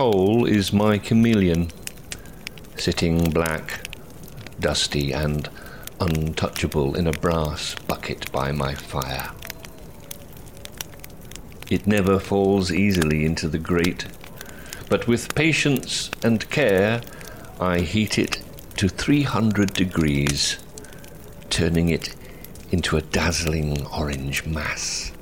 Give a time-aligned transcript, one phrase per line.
[0.00, 1.70] Coal is my chameleon,
[2.74, 3.86] sitting black,
[4.58, 5.46] dusty, and
[6.00, 9.30] untouchable in a brass bucket by my fire.
[11.68, 14.06] It never falls easily into the grate,
[14.88, 17.02] but with patience and care
[17.60, 18.42] I heat it
[18.78, 20.56] to 300 degrees,
[21.50, 22.16] turning it
[22.70, 25.12] into a dazzling orange mass.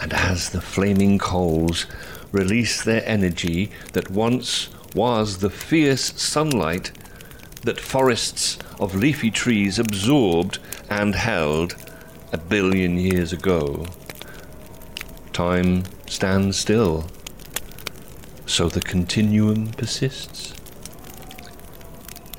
[0.00, 1.84] And as the flaming coals
[2.32, 6.92] release their energy that once was the fierce sunlight
[7.62, 10.58] that forests of leafy trees absorbed
[10.88, 11.76] and held
[12.32, 13.86] a billion years ago,
[15.32, 17.06] time stands still,
[18.46, 20.54] so the continuum persists.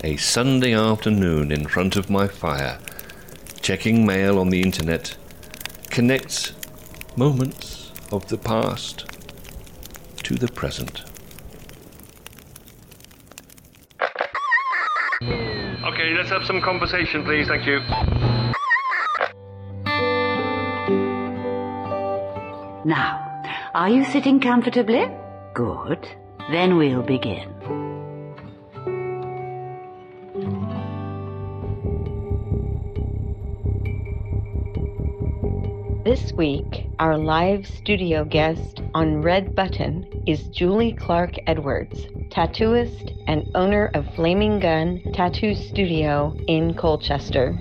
[0.04, 2.80] A Sunday afternoon in front of my fire,
[3.62, 5.16] checking mail on the internet,
[5.90, 6.54] connects
[7.16, 9.11] moments of the past
[10.32, 11.04] to the present.
[15.22, 17.48] Okay, let's have some conversation, please.
[17.48, 17.80] Thank you.
[22.86, 23.44] Now,
[23.74, 25.10] are you sitting comfortably?
[25.54, 26.08] Good.
[26.52, 27.81] Then we'll begin.
[36.04, 43.46] This week, our live studio guest on Red Button is Julie Clark Edwards, tattooist and
[43.54, 47.56] owner of Flaming Gun Tattoo Studio in Colchester.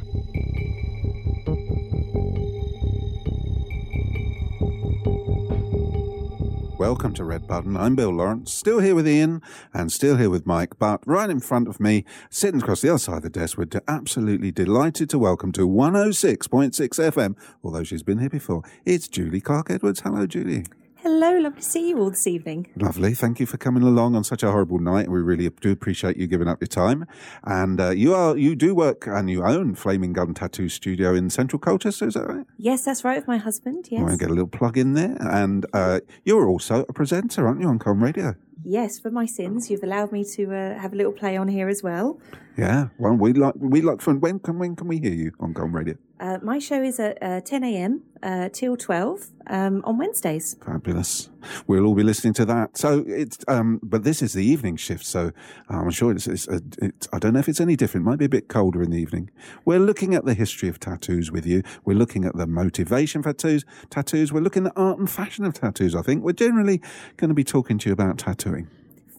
[6.81, 7.77] Welcome to Red Button.
[7.77, 9.43] I'm Bill Lawrence, still here with Ian
[9.75, 12.99] and still here with Mike, but right in front of me, sitting across the other
[12.99, 18.17] side of the desk, we're absolutely delighted to welcome to 106.6 FM, although she's been
[18.17, 20.01] here before, it's Julie Clark Edwards.
[20.01, 20.65] Hello, Julie.
[21.03, 22.66] Hello, lovely to see you all this evening.
[22.77, 23.15] Lovely.
[23.15, 25.09] Thank you for coming along on such a horrible night.
[25.09, 27.06] We really do appreciate you giving up your time.
[27.43, 31.31] And uh, you are you do work and you own Flaming Gun Tattoo Studio in
[31.31, 32.47] Central Colchester, is that right?
[32.59, 33.88] Yes, that's right, with my husband.
[33.91, 34.00] Yes.
[34.00, 35.17] I want to get a little plug in there.
[35.20, 38.35] And uh, you're also a presenter, aren't you, on Colne Radio?
[38.65, 41.69] Yes, for my sins, you've allowed me to uh, have a little play on here
[41.69, 42.21] as well.
[42.57, 42.89] Yeah.
[42.99, 44.21] Well, we like we like fun.
[44.21, 45.97] When can when can we hear you on Colne Radio?
[46.21, 48.03] Uh, my show is at uh, 10 a.m.
[48.23, 50.57] Uh, till 12 um, on Wednesdays.
[50.62, 51.31] Fabulous.
[51.66, 52.76] We'll all be listening to that.
[52.76, 55.04] So it's, um, but this is the evening shift.
[55.04, 55.32] So
[55.69, 58.06] I'm sure it's, it's, uh, it's, I don't know if it's any different.
[58.06, 59.31] It might be a bit colder in the evening.
[59.64, 61.62] We're looking at the history of tattoos with you.
[61.84, 64.32] We're looking at the motivation for tattoos, tattoos.
[64.32, 65.94] We're looking at art and fashion of tattoos.
[65.94, 66.81] I think we're generally
[67.16, 68.69] going to be talking to you about tattooing.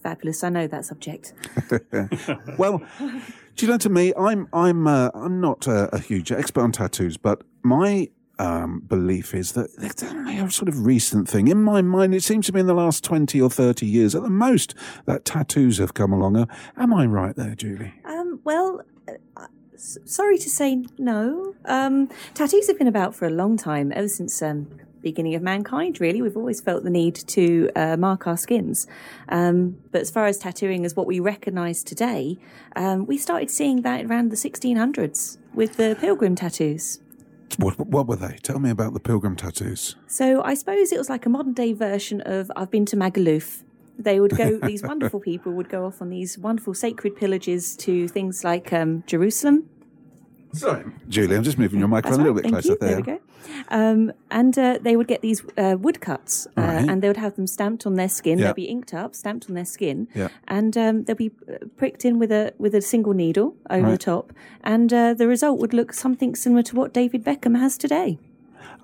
[0.02, 1.32] Fabulous, I know that subject.
[2.58, 2.82] well,
[3.56, 3.78] do you know?
[3.78, 8.08] To me, I'm I'm uh, I'm not a, a huge expert on tattoos, but my
[8.38, 11.48] um, belief is that it's only a sort of recent thing.
[11.48, 14.22] In my mind, it seems to be in the last twenty or thirty years at
[14.22, 14.74] the most
[15.06, 16.36] that tattoos have come along.
[16.36, 16.46] Uh,
[16.76, 17.94] Am I right there, Julie?
[18.04, 19.46] Um, well, uh,
[19.76, 21.54] sorry to say no.
[21.64, 24.68] Um, tattoos have been about for a long time, ever since um,
[25.02, 26.00] beginning of mankind.
[26.00, 28.86] Really, we've always felt the need to uh, mark our skins.
[29.28, 32.38] Um, but as far as tattooing as what we recognise today,
[32.76, 37.00] um, we started seeing that around the 1600s with the pilgrim tattoos.
[37.58, 38.38] What, what were they?
[38.42, 39.96] Tell me about the pilgrim tattoos.
[40.06, 43.62] So I suppose it was like a modern day version of I've been to Magaluf.
[43.98, 48.08] They would go; these wonderful people would go off on these wonderful sacred pillages to
[48.08, 49.68] things like um, Jerusalem,
[50.52, 52.78] Sorry, Julie, I'm just moving your That's microphone a little bit thank closer you.
[52.80, 52.96] there.
[52.96, 53.20] we go.
[53.68, 56.88] Um, and uh, they would get these uh, woodcuts, uh, Right.
[56.88, 58.38] and they would have them stamped on their skin.
[58.38, 58.46] Yeah.
[58.46, 60.28] They'll be inked up, stamped on their skin, Yeah.
[60.48, 63.98] and um, they'd be uh, pricked in with a with a single needle over the
[63.98, 64.32] top,
[64.62, 68.18] and uh, the result would look something similar to what David Beckham has today.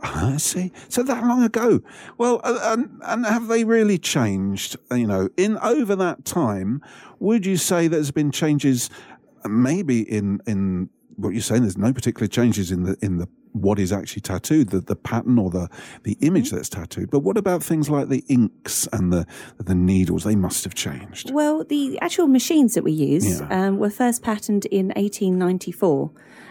[0.00, 0.70] I see.
[0.88, 1.80] So that long ago.
[2.18, 4.76] Well, uh, and, and have they really changed?
[4.92, 6.82] You know, in over that time,
[7.18, 8.90] would you say there's been changes?
[9.44, 10.88] uh, Maybe in in
[11.18, 14.68] what you're saying, there's no particular changes in the in the what is actually tattooed,
[14.68, 15.68] the, the pattern or the
[16.04, 17.10] the image that's tattooed.
[17.10, 19.26] But what about things like the inks and the
[19.58, 20.22] the needles?
[20.24, 21.30] They must have changed.
[21.32, 23.48] Well, the actual machines that we use Yeah.
[23.66, 26.10] um, were first patented in 1894.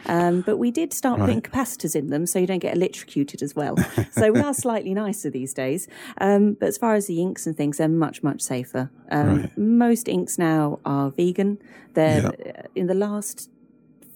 [0.09, 3.55] Um, but we did start putting capacitors in them so you don't get electrocuted as
[3.57, 3.75] well.
[4.11, 5.87] so we are slightly nicer these days.
[6.21, 8.89] Um, but as far as the inks and things, they're much, much safer.
[9.11, 9.57] Um, Right.
[9.57, 11.59] Most inks now are vegan.
[11.93, 13.49] They're uh, in the last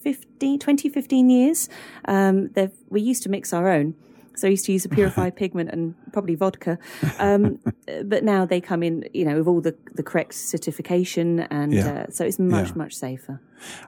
[0.02, 1.68] 15, 20, 15 years.
[2.06, 2.50] Um,
[2.90, 3.94] we used to mix our own.
[4.34, 6.78] So I used to use a purified pigment and probably vodka.
[7.18, 7.58] Um,
[8.04, 11.40] but now they come in, you know, with all the, the correct certification.
[11.40, 11.88] And Yeah.
[11.88, 12.74] uh, so it's much, Yeah.
[12.76, 13.40] much safer.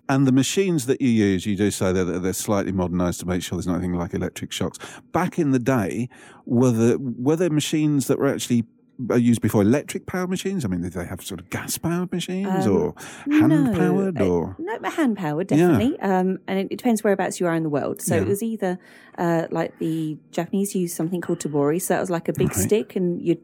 [0.08, 3.26] And the machines that you use, you do say that they're, they're slightly modernised to
[3.26, 4.78] make sure there's nothing like electric shocks.
[5.12, 6.08] Back in the day,
[6.46, 8.66] were the were there machines that were actually
[9.10, 10.64] uh, used before electric powered machines?
[10.64, 12.94] I mean, did they have sort of gas powered machines Um, or
[13.30, 14.56] hand powered No, uh, or?
[14.58, 15.56] no, hand powered, Yeah.
[15.56, 15.98] definitely.
[16.00, 18.00] Um, and it, it depends whereabouts you are in the world.
[18.02, 18.22] So Yeah.
[18.22, 18.78] it was either
[19.18, 22.66] uh, like the Japanese used something called tebori, so that was like a big Right.
[22.66, 23.36] stick, and you.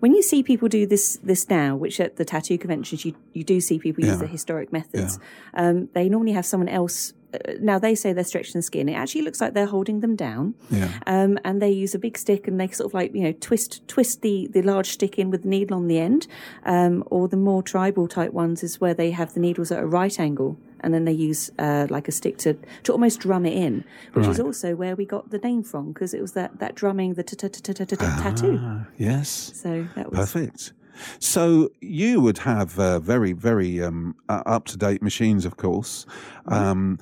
[0.00, 3.42] When you see people do this this now, which at the tattoo conventions you, you
[3.44, 5.18] do see people use the historic methods,
[5.54, 7.14] um, they normally have someone else.
[7.60, 8.88] Now they say they're stretching the skin.
[8.88, 10.88] It actually looks like they're holding them down, Yeah.
[11.06, 13.86] um, and they use a big stick and they sort of like you know twist
[13.88, 16.26] twist the the large stick in with the needle on the end,
[16.64, 19.86] um, or the more tribal type ones is where they have the needles at a
[19.86, 23.54] right angle and then they use uh, like a stick to to almost drum it
[23.54, 26.74] in, which is also where we got the name from because it was that that
[26.74, 28.58] drumming the ta- tattoo.
[28.60, 29.52] Ah, yes.
[29.54, 30.72] So that was Perfect.
[31.18, 36.06] So you would have uh, very, very um, up to date machines, of course,
[36.46, 36.98] um,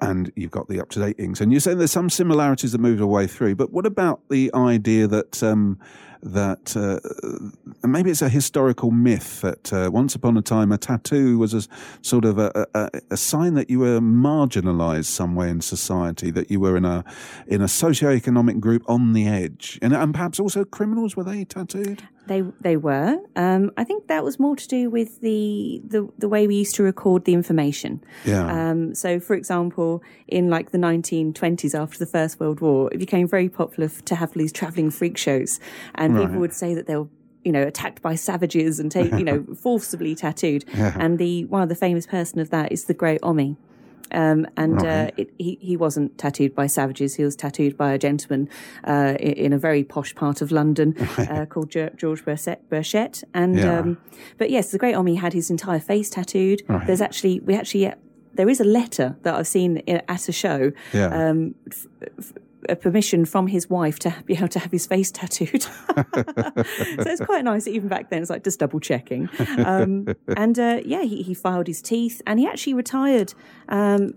[0.00, 1.40] and you've got the up to date inks.
[1.40, 3.56] And you're saying there's some similarities that moved away through.
[3.56, 5.78] But what about the idea that um,
[6.22, 11.38] that uh, maybe it's a historical myth that uh, once upon a time a tattoo
[11.38, 11.62] was a
[12.02, 16.60] sort of a, a, a sign that you were marginalised somewhere in society, that you
[16.60, 17.04] were in a
[17.46, 22.08] in a socioeconomic group on the edge, and, and perhaps also criminals were they tattooed?
[22.28, 23.18] They they were.
[23.36, 26.74] Um, I think that was more to do with the, the the way we used
[26.76, 28.02] to record the information.
[28.24, 28.70] Yeah.
[28.70, 33.26] Um, so, for example, in like the 1920s, after the First World War, it became
[33.26, 35.58] very popular f- to have these travelling freak shows,
[35.94, 36.26] and Right.
[36.26, 37.08] people would say that they were.
[37.44, 40.64] You know, attacked by savages and take, you know, forcibly tattooed.
[40.74, 43.56] And the one of the famous person of that is the Great Omi.
[44.12, 47.14] Um, and uh, it, he he wasn't tattooed by savages.
[47.16, 48.48] He was tattooed by a gentleman
[48.84, 53.24] uh, in, in a very posh part of London uh, called George Burchett.
[53.34, 53.80] And Yeah.
[53.80, 53.98] um,
[54.38, 56.62] but yes, the Great Omi had his entire face tattooed.
[56.68, 56.86] Right.
[56.86, 57.92] There's actually we actually
[58.34, 60.72] there is a letter that I've seen at a show.
[60.92, 61.08] Yeah.
[61.30, 61.86] Um, f-
[62.18, 62.32] f-
[62.68, 65.62] a permission from his wife to be able to have his face tattooed.
[65.62, 67.66] so it's quite nice.
[67.66, 69.28] Even back then, it's like just double checking.
[69.58, 73.34] Um, and uh, yeah, he, he filed his teeth, and he actually retired
[73.68, 74.14] um,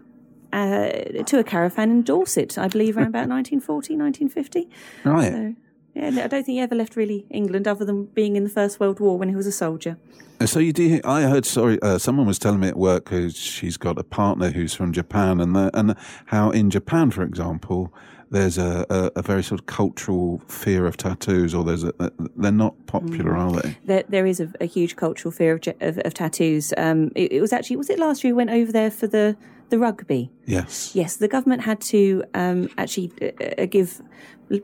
[0.54, 0.90] uh,
[1.26, 4.70] to a caravan in Dorset, I believe, around about 1940, 1950.
[5.06, 5.32] right.
[5.32, 5.56] So
[5.94, 8.80] yeah, I don't think he ever left really England, other than being in the First
[8.80, 9.98] World War when he was a soldier.
[10.46, 11.02] So you do.
[11.04, 11.46] I heard.
[11.46, 14.94] Sorry, uh, someone was telling me at work who she's got a partner who's from
[14.94, 15.96] Japan, and the, and
[16.28, 17.94] how in Japan, for example,
[18.32, 21.94] there's a, a, a very sort of cultural fear of tattoos, or there's a,
[22.36, 23.78] they're not popular, are they?
[23.86, 26.74] There, there is a, a huge cultural fear of, of, of tattoos.
[26.78, 29.36] Um, it, it was actually was it last year we went over there for the
[29.70, 30.30] the rugby.
[30.46, 30.94] Yes.
[30.94, 34.02] Yes, the government had to um, actually uh, uh, give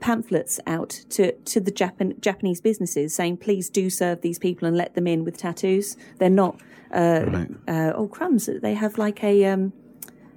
[0.01, 4.75] pamphlets out to, to the Japan, Japanese businesses saying, please do serve these people and
[4.75, 5.95] let them in with tattoos.
[6.19, 6.59] They're not,
[6.93, 7.49] uh, Right.
[7.69, 9.71] uh, oh crumbs, they have like a, um,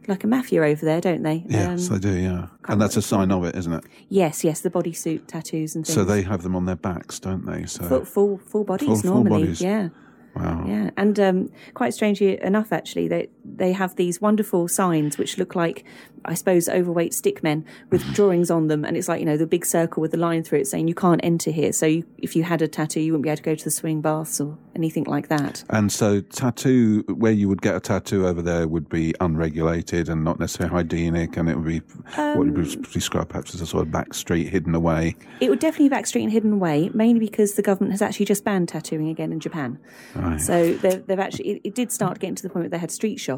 [0.08, 1.44] like a mafia over there, don't they?
[1.48, 2.16] Yes, Um, they do.
[2.18, 3.84] Yeah, and that's a sign of it, isn't it?
[4.08, 5.94] yes, yes, the bodysuit tattoos and things.
[5.94, 7.66] So they have them on their backs, don't they?
[7.66, 9.60] So full, full, full bodies Full- full normally, bodies.
[9.60, 9.88] yeah.
[10.34, 10.64] wow.
[10.66, 15.54] Yeah, and um, quite strangely enough, actually, they they have these wonderful signs which look
[15.54, 15.84] like,
[16.24, 19.46] I suppose, overweight stick men with drawings on them, and it's like you know the
[19.46, 21.72] big circle with the line through it saying you can't enter here.
[21.72, 23.70] So you, if you had a tattoo, you wouldn't be able to go to the
[23.70, 25.64] swing baths or anything like that.
[25.70, 30.24] And so, tattoo where you would get a tattoo over there would be unregulated and
[30.24, 31.80] not necessarily hygienic, and it would be
[32.14, 35.16] what would Um, be described perhaps as a sort of back street hidden away.
[35.40, 38.44] It would definitely be backstreet and hidden away, mainly because the government has actually just
[38.44, 39.78] banned tattooing again in Japan.
[40.14, 40.40] Right.
[40.40, 42.90] So they've, they've actually it, it did start getting to the point where they had
[42.90, 43.29] street shops.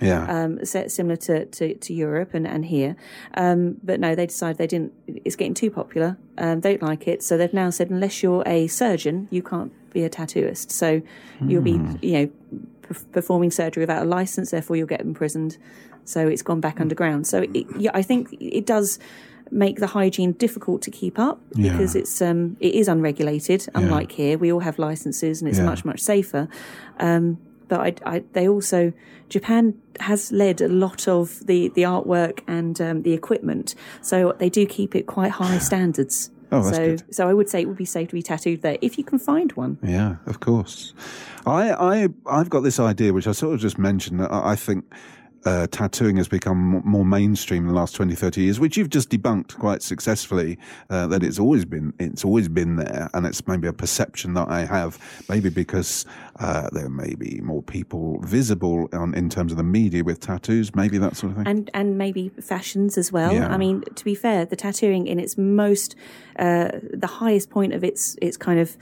[0.00, 0.24] Yeah.
[0.44, 2.96] um, similar to, to, to Europe and, and here.
[3.34, 6.16] Um, but no, they decided they didn't, it's getting too popular.
[6.38, 7.22] Um, they don't like it.
[7.22, 10.70] So they've now said, unless you're a surgeon, you can't be a tattooist.
[10.70, 11.02] So
[11.46, 12.30] you'll be, you know,
[13.12, 15.58] performing surgery without a license, therefore you'll get imprisoned.
[16.04, 17.26] So it's gone back underground.
[17.26, 18.98] So it, yeah, I think it does
[19.52, 21.72] make the hygiene difficult to keep up Yeah.
[21.72, 25.64] because it's um it is unregulated unlike here we all have licenses and it's Yeah.
[25.64, 26.46] much much safer
[27.00, 27.36] um
[27.70, 28.92] but I, I, they also
[29.30, 34.50] Japan has led a lot of the, the artwork and um, the equipment, so they
[34.50, 36.30] do keep it quite high standards.
[36.52, 37.14] Oh, that's so, good.
[37.14, 39.20] so I would say it would be safe to be tattooed there if you can
[39.20, 39.78] find one.
[39.84, 40.92] Yeah, of course.
[41.46, 44.18] I, I, I've got this idea, which I sort of just mentioned.
[44.18, 44.84] That I I think
[45.44, 49.08] uh, tattooing has become more mainstream in the last 20, 30 years, which you've just
[49.10, 50.58] debunked quite successfully.
[50.88, 54.48] Uh, that it's always been, it's always been there, and it's maybe a perception that
[54.48, 56.04] I have, maybe because
[56.38, 60.74] uh, there may be more people visible on, in terms of the media with tattoos,
[60.74, 61.46] maybe that sort of thing.
[61.46, 63.32] and and maybe fashions as well.
[63.32, 63.52] Yeah.
[63.52, 65.96] I mean, to be fair, the tattooing in its most,
[66.38, 68.76] uh, the highest point of its its kind of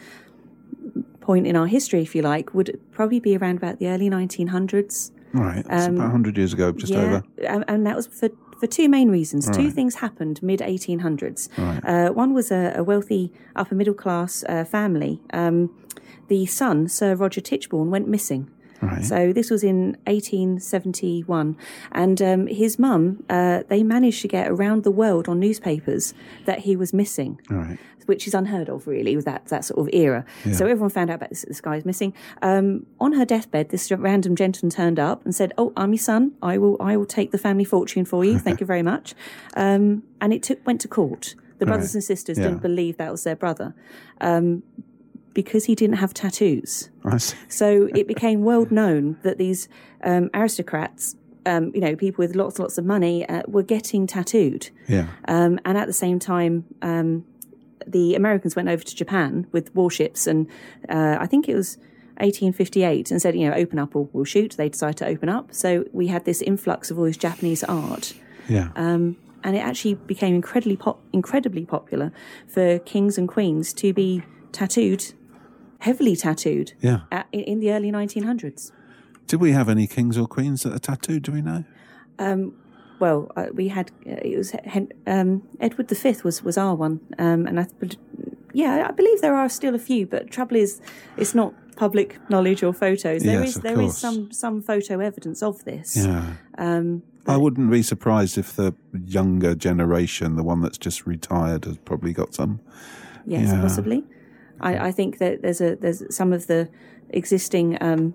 [1.20, 5.10] point in our history, if you like, would probably be around about the early 1900s.
[5.32, 7.22] Right, it's about 100 years ago, just over.
[7.46, 9.48] and, and that was for for two main reasons.
[9.50, 11.48] Two things happened mid 1800s.
[11.56, 11.80] Right.
[11.84, 15.20] Uh, one was a, a wealthy upper middle class uh, family.
[15.32, 15.70] Um,
[16.28, 18.50] the son, Sir Roger Tichborne, went missing.
[18.80, 19.04] Right.
[19.04, 21.56] So this was in 1871,
[21.90, 26.60] and um, his mum, uh, they managed to get around the world on newspapers that
[26.60, 27.76] he was missing right.
[28.08, 30.24] Which is unheard of, really, with that that sort of era.
[30.52, 32.14] So everyone found out about this, this guy's missing.
[32.42, 36.32] Um, on her deathbed, this random gentleman turned up and said, "Oh, I'm your son.
[36.42, 38.38] I will I will take the family fortune for you.
[38.38, 39.14] Thank you very much."
[39.56, 41.34] Um, and it took went to court.
[41.58, 41.94] The brothers Right.
[41.96, 42.44] and sisters Yeah.
[42.44, 43.74] didn't believe that was their brother.
[44.20, 44.62] Um,
[45.34, 46.90] because he didn't have tattoos.
[47.48, 49.68] So it became well known that these
[50.04, 54.06] um, aristocrats, um, you know, people with lots and lots of money, uh, were getting
[54.06, 54.70] tattooed.
[54.88, 55.06] Yeah.
[55.26, 57.24] Um, and at the same time, um,
[57.86, 60.48] the Americans went over to Japan with warships, and
[60.88, 61.76] uh, I think it was
[62.20, 64.56] 1858, and said, you know, open up or we'll shoot.
[64.56, 65.54] They decided to open up.
[65.54, 68.14] So we had this influx of all this Japanese art.
[68.48, 68.70] Yeah.
[68.74, 72.12] Um, and it actually became incredibly pop- incredibly popular
[72.48, 75.12] for kings and queens to be tattooed,
[75.78, 77.02] heavily tattooed, yeah.
[77.12, 78.72] at, in, in the early 1900s.
[79.28, 81.22] Did we have any kings or queens that are tattooed?
[81.22, 81.64] Do we know?
[83.00, 87.00] Well, uh, we had uh, it was Hen- um, Edward V was was our one,
[87.18, 87.96] um, and I th-
[88.52, 90.80] yeah, I believe there are still a few, but trouble is,
[91.16, 93.22] it's not public knowledge or photos.
[93.22, 93.98] There Yes, is there is course.
[93.98, 95.96] some some photo evidence of this.
[95.96, 96.32] Yeah.
[96.58, 98.72] Um, I wouldn't be surprised if the
[99.06, 102.60] younger generation, the one that's just retired, has probably got some.
[103.26, 103.60] Yes, Yeah.
[103.60, 104.04] possibly.
[104.60, 106.68] I, I think that there's a there's some of the
[107.10, 108.14] existing um,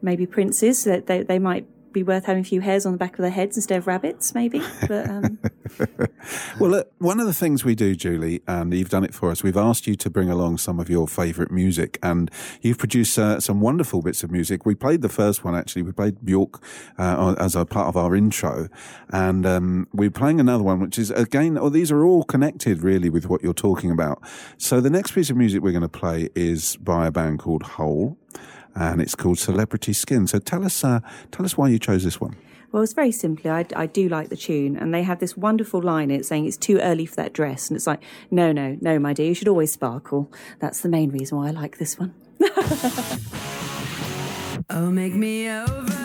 [0.00, 3.12] maybe princes that they, they might be worth having a few hairs on the back
[3.12, 4.62] of their heads instead of rabbits, maybe.
[4.86, 5.38] But um,
[6.58, 9.42] Well, look, one of the things we do, Julie, and you've done it for us,
[9.42, 13.40] we've asked you to bring along some of your favourite music, and you've produced uh,
[13.40, 14.64] some wonderful bits of music.
[14.64, 15.82] We played the first one, actually.
[15.82, 16.62] We played Bjork
[16.98, 18.68] uh, as a part of our intro,
[19.10, 23.10] and um, we're playing another one, which is, again, oh, these are all connected, really,
[23.10, 24.22] with what you're talking about.
[24.58, 27.62] So the next piece of music we're going to play is by a band called
[27.62, 28.16] Hole.
[28.74, 30.26] And it's called Celebrity Skin.
[30.26, 31.00] So tell us, uh,
[31.30, 32.36] tell us why you chose this one.
[32.72, 35.80] Well, it's very simply, I, I do like the tune, and they have this wonderful
[35.80, 38.02] line in it saying it's too early for that dress, and it's like,
[38.32, 40.28] no, no, no, my dear, you should always sparkle.
[40.58, 42.14] That's the main reason why I like this one.
[44.70, 46.03] Oh, make me over.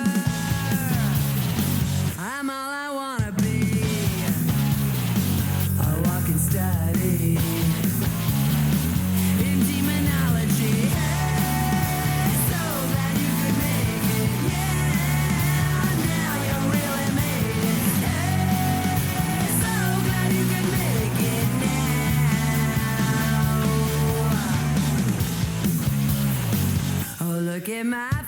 [27.60, 28.19] Look at my.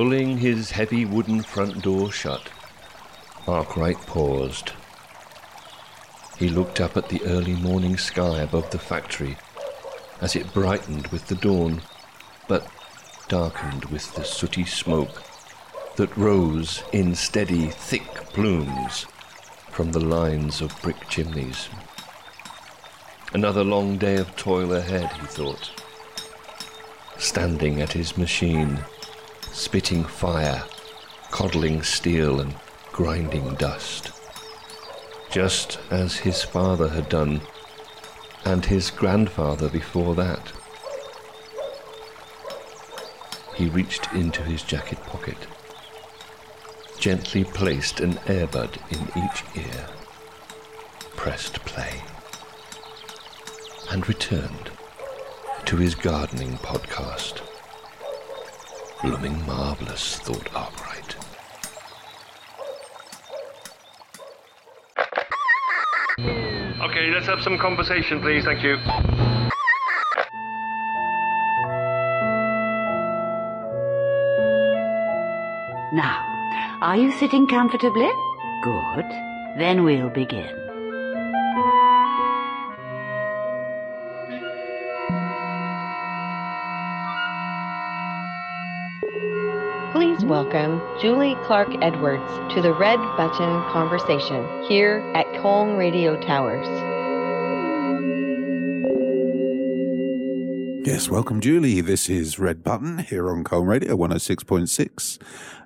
[0.00, 2.48] Pulling his heavy wooden front door shut,
[3.46, 4.72] Arkwright paused.
[6.38, 9.36] He looked up at the early morning sky above the factory
[10.22, 11.82] as it brightened with the dawn,
[12.48, 12.66] but
[13.28, 15.22] darkened with the sooty smoke
[15.96, 19.04] that rose in steady, thick plumes
[19.70, 21.68] from the lines of brick chimneys.
[23.34, 25.70] Another long day of toil ahead, he thought.
[27.18, 28.78] Standing at his machine,
[29.52, 30.64] spitting fire,
[31.30, 32.54] coddling steel, and
[32.92, 34.10] grinding dust.
[35.30, 37.40] Just as his father had done,
[38.44, 40.52] and his grandfather before that.
[43.54, 45.36] He reached into his jacket pocket,
[46.98, 49.86] gently placed an earbud in each ear,
[51.16, 52.02] pressed play,
[53.90, 54.70] and returned
[55.66, 57.42] to his gardening podcast.
[59.02, 61.16] Blooming marvellous, thought Arkwright.
[66.82, 68.44] Okay, let's have some conversation, please.
[68.44, 68.76] Thank you.
[75.92, 78.10] Now, are you sitting comfortably?
[78.62, 79.06] Good.
[79.56, 80.59] Then we'll begin.
[91.00, 96.66] Julie Clark Edwards to the Red Button Conversation here at Colne Radio Towers.
[100.86, 101.80] Yes, welcome, Julie.
[101.80, 105.18] This is Red Button here on Colne Radio 106.6.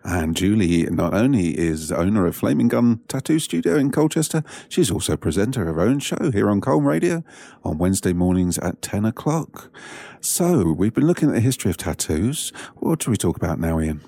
[0.04, 5.16] And Julie not only is owner of Flaming Gun Tattoo Studio in Colchester, she's also
[5.16, 7.24] presenter of her own show here on Colne Radio
[7.64, 9.76] on Wednesday mornings at 10 o'clock.
[10.20, 12.52] So, we've been looking at the history of tattoos.
[12.76, 14.00] What do we talk about now, Ian?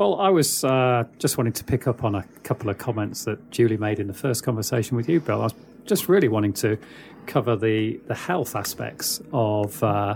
[0.00, 3.50] Well, I was uh, just wanting to pick up on a couple of comments that
[3.50, 5.40] Julie made in the first conversation with you, Bill.
[5.40, 6.78] I was just really wanting to
[7.26, 10.14] cover the, the health aspects of uh,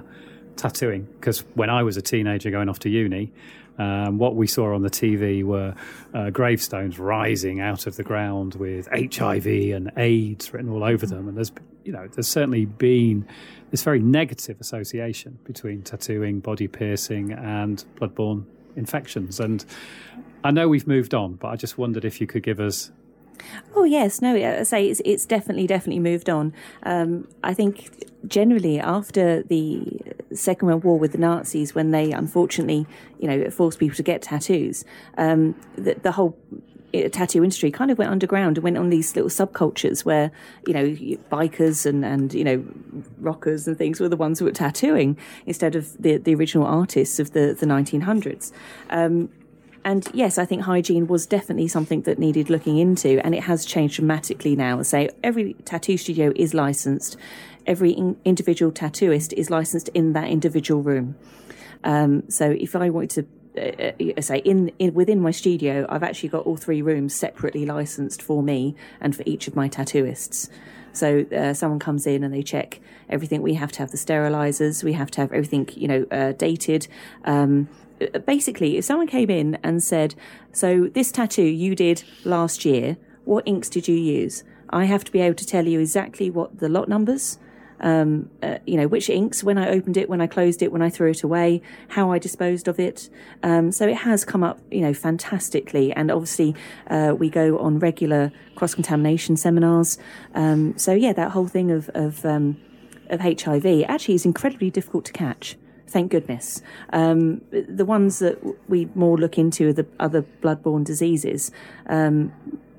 [0.57, 3.31] tattooing because when I was a teenager going off to uni,
[3.77, 5.75] um, what we saw on the TV were
[6.15, 11.29] uh, gravestones rising out of the ground with HIV and AIDS written all over them,
[11.29, 11.53] and there's
[11.85, 13.29] you know there's certainly been
[13.71, 19.41] this very negative association between tattooing, body piercing, and bloodborne infections.
[19.41, 19.65] And
[20.43, 22.91] I know we've moved on, but I just wondered if you could give us
[23.75, 26.53] Oh yes, no, I say it's it's definitely definitely moved on.
[26.85, 27.91] Um, I think
[28.27, 30.01] generally after the
[30.33, 32.87] Second World War with the Nazis, when they unfortunately,
[33.19, 34.85] you know, forced people to get tattoos,
[35.19, 36.39] um, the, the whole
[37.11, 40.31] tattoo industry kind of went underground and went on these little subcultures where
[40.67, 40.85] you know
[41.31, 42.65] bikers and and you know
[43.19, 47.19] rockers and things were the ones who were tattooing instead of the the original artists
[47.19, 48.53] of the the 1900s.
[48.91, 49.31] Um,
[49.87, 53.67] and yes, I think hygiene was definitely something that needed looking into, and it has
[53.67, 54.81] changed dramatically now.
[54.83, 57.19] Say every tattoo studio is licensed,
[57.67, 61.17] every in- individual tattooist is licensed in that individual room.
[61.85, 63.27] Um, so if I wanted to
[63.57, 68.21] uh, say in, in within my studio, I've actually got all three rooms separately licensed
[68.23, 70.49] for me and for each of my tattooists.
[70.93, 73.43] So uh, someone comes in and they check everything.
[73.43, 74.85] We have to have the sterilizers.
[74.85, 76.87] We have to have everything, you know, uh, dated.
[77.25, 77.69] Um,
[78.27, 80.15] basically, if someone came in and said,
[80.53, 85.13] "So this tattoo you did last year, what inks did you use?" I have to
[85.13, 87.39] be able to tell you exactly what the lot numbers,
[87.85, 90.81] um, uh, you know, which inks, when I opened it, when I closed it, when
[90.81, 93.11] I threw it away, how I disposed of it.
[93.43, 95.93] Um, so it has come up, you know, fantastically.
[95.93, 96.57] And obviously,
[96.89, 99.99] uh, we go on regular cross contamination seminars.
[100.35, 102.57] Um, so yeah, that whole thing of of, um,
[103.11, 105.57] of HIV actually is incredibly difficult to catch.
[105.87, 106.63] Thank goodness.
[106.91, 111.53] Um, the ones that we more look into are the other bloodborne diseases.
[111.87, 112.33] Um,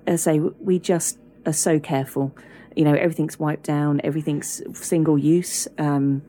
[0.08, 2.36] I say, we just are so careful.
[2.76, 5.68] You know, everything's wiped down, everything's single use.
[5.78, 6.22] Um,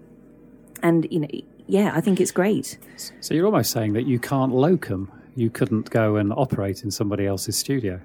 [0.83, 1.29] and, you know,
[1.67, 2.79] yeah, I think it's great.
[3.21, 5.11] So you're almost saying that you can't locum.
[5.35, 8.01] You couldn't go and operate in somebody else's studio.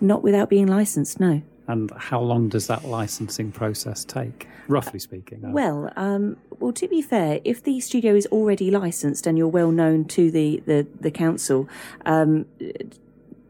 [0.00, 1.42] Not without being licensed, no.
[1.68, 5.44] And how long does that licensing process take, roughly speaking?
[5.44, 9.48] Uh, Well, um, well, to be fair, if the studio is already licensed and you're
[9.48, 11.68] well known to the the, the council,
[12.04, 12.46] um,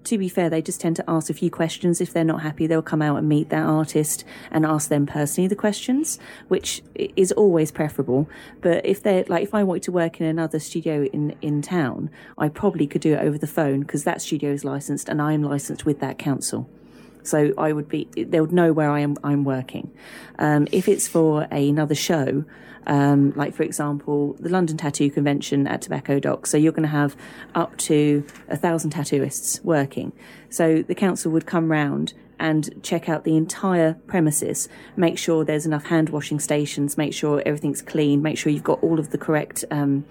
[0.07, 2.01] to be fair, they just tend to ask a few questions.
[2.01, 5.49] If they're not happy, they'll come out and meet that artist and ask them personally
[5.49, 8.29] the questions, which is always preferable.
[8.61, 12.11] But if they're like, if I wanted to work in another studio in in town,
[12.38, 15.42] I probably could do it over the phone because that studio is licensed and I'm
[15.42, 16.69] licensed with that council.
[17.23, 19.90] So I would be, they would know where I am, I'm working.
[20.38, 22.45] Um, if it's for another show,
[22.87, 26.46] um, like for example, the London Tattoo Convention at Tobacco Dock.
[26.46, 27.16] So you're going to have
[27.55, 30.12] up to a thousand tattooists working.
[30.51, 35.64] So the council would come round and check out the entire premises, make sure there's
[35.64, 39.18] enough hand washing stations, make sure everything's clean, make sure you've got all of the
[39.18, 40.05] correct um,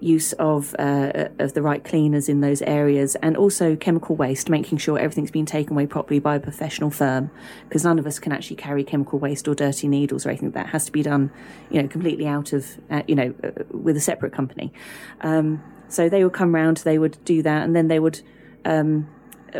[0.00, 4.78] use of uh, of the right cleaners in those areas, and also chemical waste, making
[4.78, 7.30] sure everything's been taken away properly by a professional firm,
[7.68, 10.50] because none of us can actually carry chemical waste or dirty needles or anything.
[10.52, 11.30] That has to be done,
[11.70, 14.72] you know, completely out of, uh, you know, uh, with a separate company.
[15.20, 18.22] Um, so they would come round, they would do that, and then they would.
[18.64, 19.08] Um,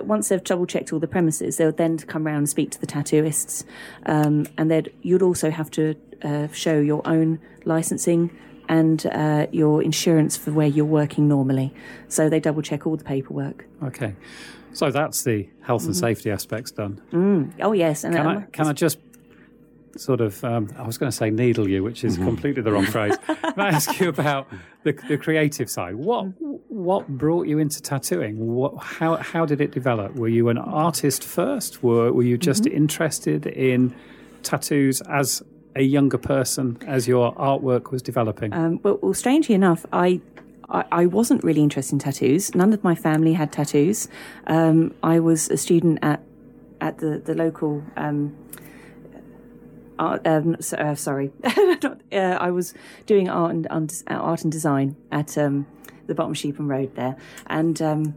[0.05, 2.81] once they've double checked all the premises, they would then come round and speak to
[2.81, 3.65] the tattooists,
[4.07, 8.31] um, and then you'd also have to uh, show your own licensing
[8.71, 11.73] and uh, your insurance for where you're working normally.
[12.09, 13.67] So they double check all the paperwork.
[13.83, 14.15] Okay.
[14.73, 16.01] So that's the health and Mhm.
[16.01, 16.95] safety aspects done.
[17.61, 18.99] Oh yes, and Can I can I just
[19.97, 22.87] sort of um, I was going to say needle you, which is completely the wrong
[22.87, 23.17] phrase.
[23.27, 24.47] Can I ask you about
[24.85, 25.97] the, the creative side?
[25.97, 26.27] What
[26.71, 28.37] what brought you into tattooing?
[28.55, 30.15] What how how did it develop?
[30.15, 31.83] Were you an artist first?
[31.83, 33.93] Were were you just interested in
[34.45, 35.43] tattoos as
[35.77, 38.53] a younger person as your artwork was developing?
[38.53, 40.21] Um, well, well, strangely enough, I,
[40.69, 42.55] I I wasn't really interested in tattoos.
[42.55, 44.09] None of my family had tattoos.
[44.47, 46.21] Um, I was a student at
[46.81, 47.83] at the the local.
[47.97, 48.37] Um,
[49.99, 51.31] art, um, so, uh, sorry,
[51.83, 52.73] Not- uh, I was
[53.07, 53.67] doing art and
[54.09, 55.67] art and design at um,
[56.07, 58.15] the bottom Sheepen Road there, and um,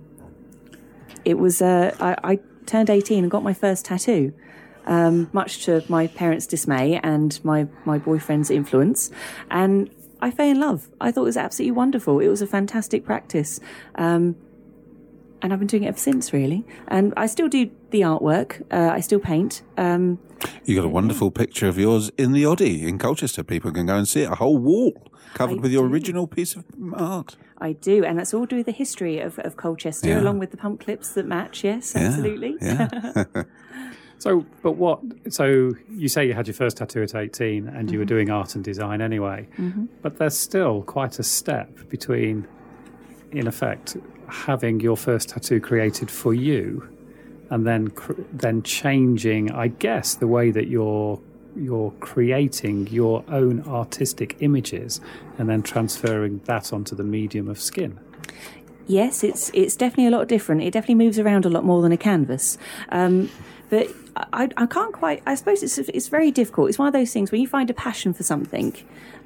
[1.26, 4.34] it was uh, I, I turned eighteen and got my first tattoo
[4.86, 9.12] um, much to my parents' dismay and my, my boyfriend's influence.
[9.52, 9.90] And
[10.22, 10.90] I fell in love.
[11.02, 12.20] I thought it was absolutely wonderful.
[12.20, 13.60] It was a fantastic practice.
[13.96, 14.36] Um,
[15.42, 16.66] and I've been doing it ever since, really.
[16.88, 18.62] And I still do the artwork.
[18.72, 19.62] Uh, I still paint.
[19.78, 20.18] Um,
[20.64, 23.44] You got a wonderful picture of yours in the Oddie in Colchester.
[23.44, 24.32] People can go and see it.
[24.32, 24.94] A whole wall
[25.34, 25.94] covered I with your do.
[25.94, 27.36] original piece of art.
[27.58, 30.22] I do, and that's all to do with the history of, of Colchester, Yeah.
[30.22, 31.64] along with the pump clips that match.
[31.66, 32.56] Yes, Yeah, absolutely.
[32.62, 32.88] yeah.
[34.24, 35.02] So, but what?
[35.28, 38.16] So you say you had your first tattoo at eighteen, and you were mm-hmm.
[38.16, 39.50] doing art and design anyway.
[39.58, 39.88] Mm-hmm.
[40.02, 42.48] But there's still quite a step between,
[43.34, 43.98] in effect,
[44.30, 46.88] having your first tattoo created for you,
[47.50, 51.20] and then cr- then changing, I guess, the way that you're
[51.58, 55.02] you're creating your own artistic images,
[55.38, 58.00] and then transferring that onto the medium of skin.
[58.88, 60.62] Yes, it's it's definitely a lot different.
[60.62, 62.58] It definitely moves around a lot more than a canvas.
[62.90, 63.30] Um,
[63.70, 65.24] but I, I can't quite.
[65.26, 66.70] I suppose it's it's very difficult.
[66.70, 68.76] It's one of those things when you find a passion for something,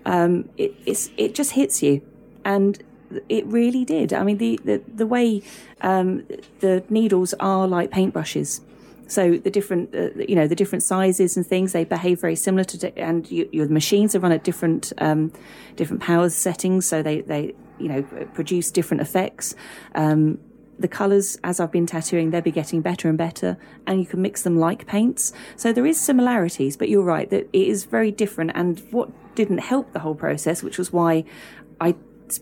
[0.06, 2.02] um, it it's it just hits you,
[2.46, 2.82] and
[3.30, 4.13] it really did.
[4.13, 5.41] I mean, the the the way
[5.82, 6.26] um,
[6.60, 8.62] the needles are like paintbrushes.
[9.10, 12.65] So the different, uh, you know, the different sizes and things, they behave very similar
[12.65, 15.32] to, and you, your machines are run at different, um,
[15.78, 16.86] different power settings.
[16.86, 18.02] So they, they, you know,
[18.34, 19.56] produce different effects.
[19.96, 20.40] Um,
[20.80, 24.22] the colours, as I've been tattooing, they'll be getting better and better, and you can
[24.22, 25.34] mix them like paints.
[25.56, 28.52] So there is similarities, but you're right that it is very different.
[28.54, 31.24] And what didn't help the whole process, which was why
[31.82, 31.96] I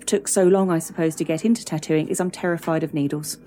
[0.05, 3.37] took so long, I suppose, to get into tattooing, is I'm terrified of needles.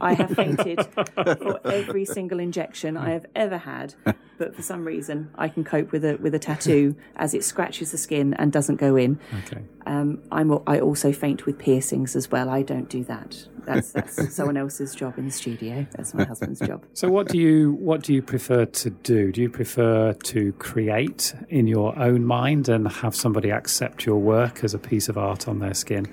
[0.00, 3.94] I have fainted for every single injection I have ever had,
[4.38, 7.92] but for some reason I can cope with a with a tattoo as it scratches
[7.92, 9.18] the skin and doesn't go in.
[9.44, 9.62] Okay.
[9.86, 12.48] Um, I'm I also faint with piercings as well.
[12.48, 13.46] I don't do that.
[13.64, 15.86] That's that's someone else's job in the studio.
[15.92, 16.84] That's my husband's job.
[16.94, 19.32] So what do you what do you prefer to do?
[19.32, 24.64] Do you prefer to create in your own mind and have somebody accept your work
[24.64, 26.06] as a piece of art on their skin,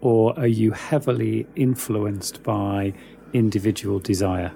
[0.00, 2.92] or are you heavily influenced by
[3.32, 4.52] individual desire?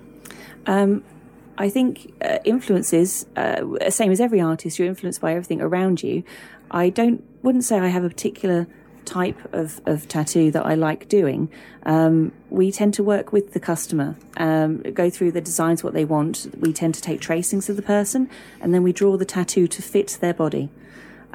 [1.59, 6.25] I think uh, influences, uh, same as every artist, you're influenced by everything around you.
[6.71, 8.67] I don't, wouldn't say I have a particular
[9.05, 11.51] type of, of tattoo that I like doing.
[11.85, 16.05] Um, we tend to work with the customer, um, go through the designs, what they
[16.05, 16.47] want.
[16.59, 19.83] We tend to take tracings of the person, and then we draw the tattoo to
[19.83, 20.71] fit their body.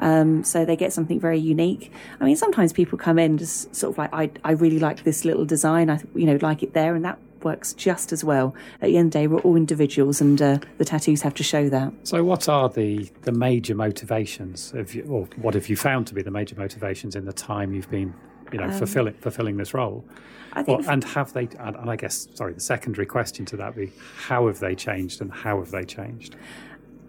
[0.00, 1.92] Um, so they get something very unique.
[2.20, 5.24] I mean, sometimes people come in just sort of like, I, I really like this
[5.24, 5.90] little design.
[5.90, 8.54] I, you know, like it there, and that works just as well.
[8.80, 11.42] At the end of the day, we're all individuals, and uh, the tattoos have to
[11.42, 11.92] show that.
[12.04, 16.14] So what are the the major motivations of you, or what have you found to
[16.14, 18.14] be the major motivations in the time you've been
[18.52, 20.04] you know fulfilling fulfilling this role?
[20.52, 21.48] I think Well, and have they?
[21.58, 25.20] And, and I guess sorry, the secondary question to that be how have they changed
[25.20, 26.36] and how have they changed?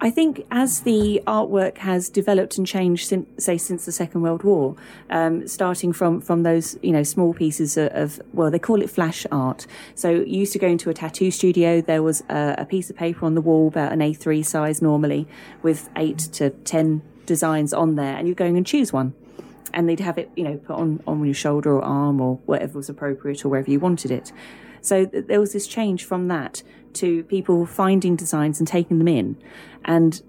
[0.02, 4.44] I think as the artwork has developed and changed, since, say, since the Second World
[4.44, 4.78] War,
[5.10, 8.90] um, starting from, from those you know small pieces of, of well, they call it
[8.90, 9.68] flash art.
[9.96, 11.82] So you used to go into a tattoo studio.
[11.82, 15.28] There was a, a piece of paper on the wall, about an A3 size normally,
[15.64, 19.14] with eight to ten designs on there, and you're going and choose one.
[19.74, 22.78] And they'd have it, you know, put on on your shoulder or arm or whatever
[22.78, 24.32] was appropriate or wherever you wanted it.
[24.82, 29.08] So th- there was this change from that to people finding designs and taking them
[29.08, 29.38] in,
[29.86, 30.22] and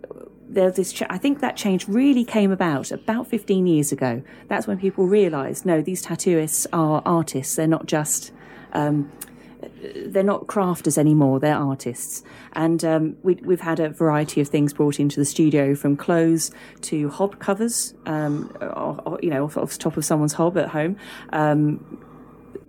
[0.50, 0.92] there's this.
[0.92, 4.22] Ch- I think that change really came about about 15 years ago.
[4.48, 7.56] That's when people realised, no, these tattooists are artists.
[7.56, 8.32] They're not just.
[8.72, 9.10] Um,
[10.06, 12.22] they're not crafters anymore; they're artists,
[12.54, 16.50] and um, we, we've had a variety of things brought into the studio, from clothes
[16.82, 20.56] to hob covers, um, or, or, you know, off, off the top of someone's hob
[20.56, 20.96] at home.
[21.32, 22.02] Um,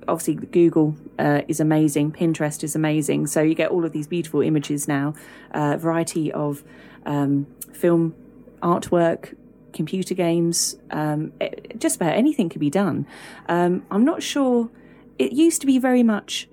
[0.07, 3.27] obviously Google uh, is amazing, Pinterest is amazing.
[3.27, 5.13] So you get all of these beautiful images now,
[5.51, 6.63] uh, variety of
[7.05, 8.15] um, film
[8.61, 9.35] artwork,
[9.73, 13.05] computer games, um, eh, just about anything can be done.
[13.47, 14.69] Um, I'm not sure.
[15.17, 16.47] It used to be very much.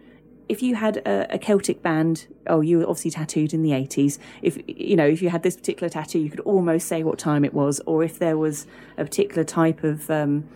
[0.48, 4.18] If you had a, a Celtic band, oh, you were obviously tattooed in the 80s.
[4.40, 7.44] If you know, if you had this particular tattoo, you could almost say what time
[7.44, 10.48] it was, or if there was a particular type of um,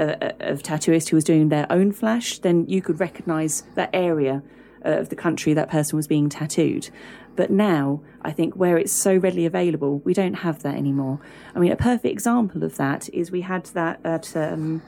[0.00, 4.42] uh, of tattooist who was doing their own flash, then you could recognise that area
[4.84, 6.88] uh, of the country that person was being tattooed.
[7.36, 11.20] But now, I think where it's so readily available, we don't have that anymore.
[11.54, 14.36] I mean, a perfect example of that is we had that at.
[14.36, 14.82] Um,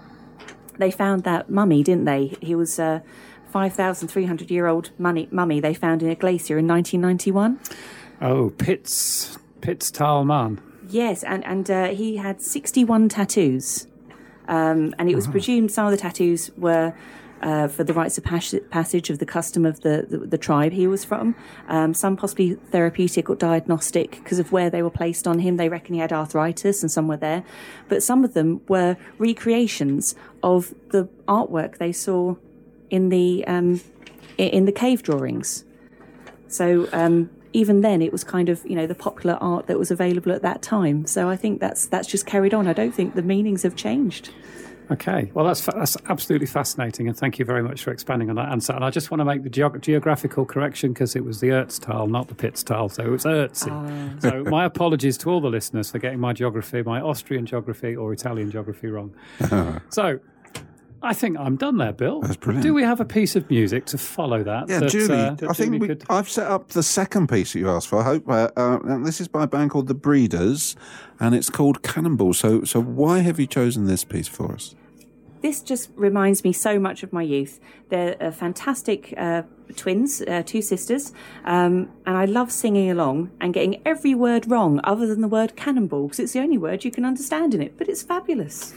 [0.78, 2.36] they found that mummy, didn't they?
[2.40, 3.02] He was a
[3.50, 7.60] 5,300 year old mummy, mummy they found in a glacier in 1991.
[8.22, 10.60] Oh, Pitts, Pitztal man.
[10.88, 13.86] Yes, and, and uh, he had 61 tattoos.
[14.52, 16.92] Um, and it was presumed some of the tattoos were
[17.40, 20.72] uh, for the rites of pas- passage of the custom of the, the, the tribe
[20.72, 21.34] he was from.
[21.68, 25.56] Um, some possibly therapeutic or diagnostic because of where they were placed on him.
[25.56, 27.44] They reckon he had arthritis and some were there.
[27.88, 32.36] But some of them were recreations of the artwork they saw
[32.90, 33.80] in the, um,
[34.36, 35.64] in the cave drawings.
[36.48, 39.90] So um, even then, it was kind of you know the popular art that was
[39.90, 41.06] available at that time.
[41.06, 42.66] So I think that's that's just carried on.
[42.66, 44.30] I don't think the meanings have changed.
[44.90, 48.50] Okay, well, that's that's absolutely fascinating, and thank you very much for expanding on that
[48.50, 48.72] answer.
[48.74, 52.10] And I just want to make the geog- geographical correction because it was the Ötztal,
[52.10, 53.70] not the Pitztal, so it was Ötzi.
[53.70, 54.18] Ah.
[54.18, 58.12] so my apologies to all the listeners for getting my geography, my Austrian geography or
[58.12, 59.14] Italian geography wrong.
[59.90, 60.18] so.
[61.02, 62.20] I think I'm done there, Bill.
[62.20, 62.62] That's brilliant.
[62.62, 64.68] Do we have a piece of music to follow that?
[64.68, 65.14] Yeah, that, Julie.
[65.14, 66.04] uh, that I think we, could...
[66.08, 67.98] I've set up the second piece that you asked for.
[68.00, 70.76] I hope uh, uh, and this is by a band called The Breeders,
[71.18, 72.34] and it's called Cannonball.
[72.34, 74.76] So, so why have you chosen this piece for us?
[75.40, 77.58] This just reminds me so much of my youth.
[77.88, 79.42] They're uh, fantastic uh,
[79.74, 81.12] twins, uh, two sisters,
[81.44, 85.56] um, and I love singing along and getting every word wrong other than the word
[85.56, 87.76] cannonball because it's the only word you can understand in it.
[87.76, 88.74] But it's fabulous.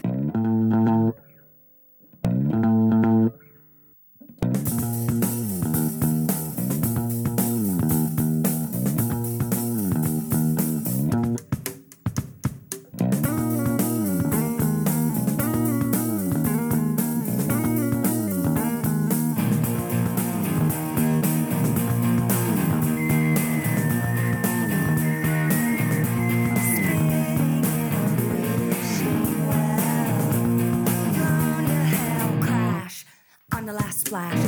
[34.16, 34.45] On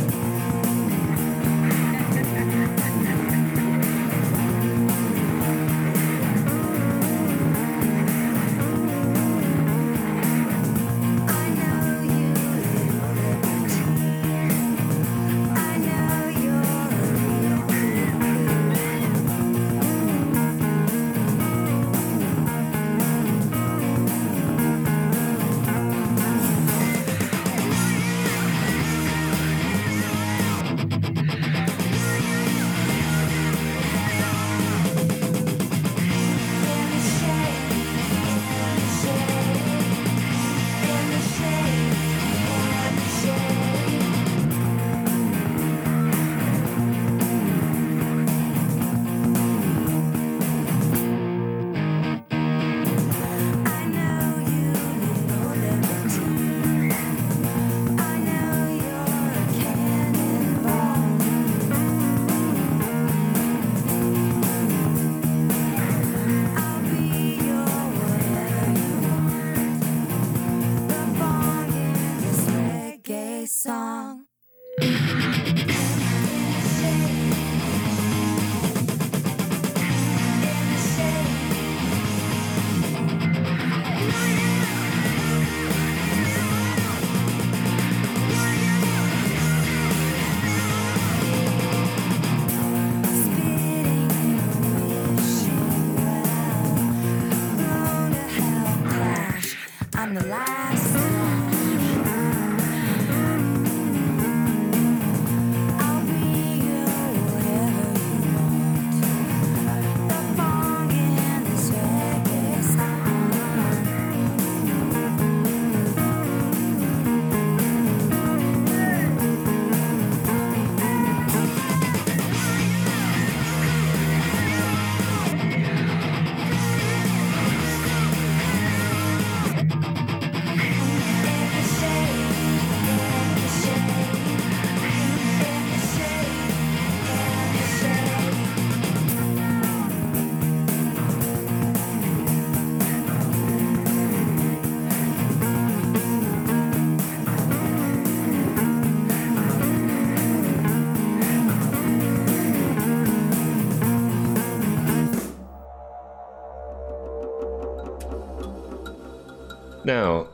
[159.88, 160.26] Now,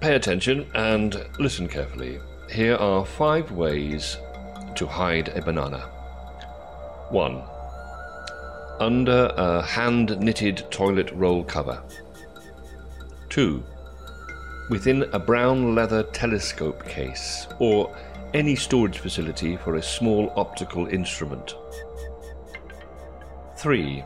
[0.00, 2.20] pay attention and listen carefully.
[2.50, 4.16] Here are five ways
[4.76, 5.80] to hide a banana.
[7.10, 7.42] 1.
[8.80, 11.82] Under a hand knitted toilet roll cover.
[13.28, 13.62] 2.
[14.70, 17.94] Within a brown leather telescope case or
[18.32, 21.54] any storage facility for a small optical instrument.
[23.58, 24.02] 3.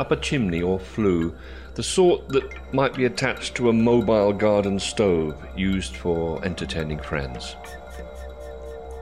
[0.00, 1.32] Up a chimney or flue,
[1.76, 7.54] the sort that might be attached to a mobile garden stove used for entertaining friends.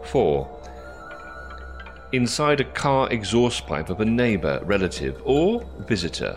[0.06, 0.60] 4.
[2.12, 6.36] Inside a car exhaust pipe of a neighbour, relative, or visitor.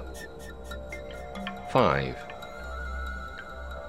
[1.71, 2.15] 5.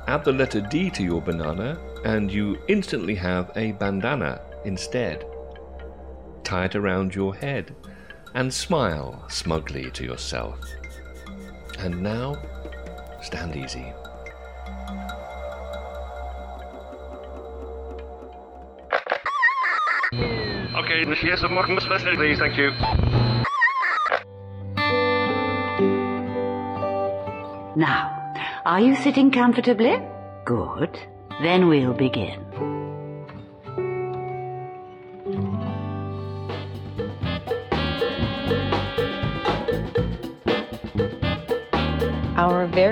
[0.06, 5.26] Add the letter D to your banana, and you instantly have a bandana instead.
[6.44, 7.76] Tie it around your head
[8.34, 10.58] and smile smugly to yourself.
[11.78, 12.36] And now,
[13.22, 13.92] stand easy.
[20.74, 21.76] Okay, yes, I'm welcome,
[22.16, 22.70] please, thank you.
[27.76, 28.34] Now,
[28.64, 30.00] are you sitting comfortably?
[30.44, 30.98] Good.
[31.42, 32.77] Then we'll begin.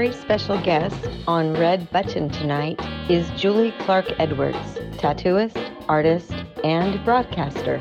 [0.07, 2.79] Very special guest on Red Button tonight
[3.11, 4.57] is Julie Clark Edwards,
[4.99, 6.31] tattooist, artist,
[6.63, 7.81] and broadcaster.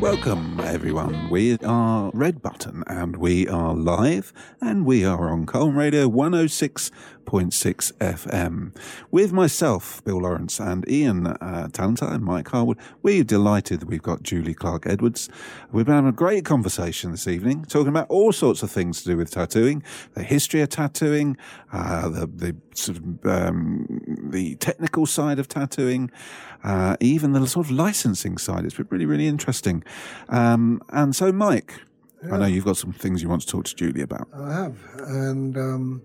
[0.00, 1.30] Welcome, everyone.
[1.30, 6.90] We are Red Button and we are live and we are on Colne Radio 106.6
[7.94, 8.76] FM.
[9.10, 14.02] With myself, Bill Lawrence, and Ian uh, Talentine and Mike Harwood, we're delighted that we've
[14.02, 15.30] got Julie Clark Edwards.
[15.72, 19.08] We've been having a great conversation this evening, talking about all sorts of things to
[19.08, 21.38] do with tattooing, the history of tattooing,
[21.72, 22.56] uh, the, the
[23.24, 23.86] um,
[24.30, 26.10] the technical side of tattooing,
[26.68, 28.64] uh, even the sort of licensing side.
[28.64, 29.82] It's been really, really interesting.
[30.28, 31.72] Um, and so, Mike,
[32.30, 34.28] I know you've got some things you want to talk to Julie about.
[34.34, 36.02] I have, and um,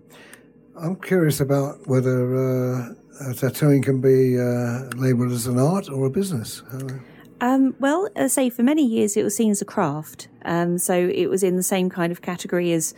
[0.80, 6.06] I'm curious about whether uh, uh, tattooing can be uh, labelled as an art or
[6.06, 6.62] a business.
[7.40, 10.28] Um, well, as I say, for many years it was seen as a craft.
[10.46, 12.94] Um, so it was in the same kind of category as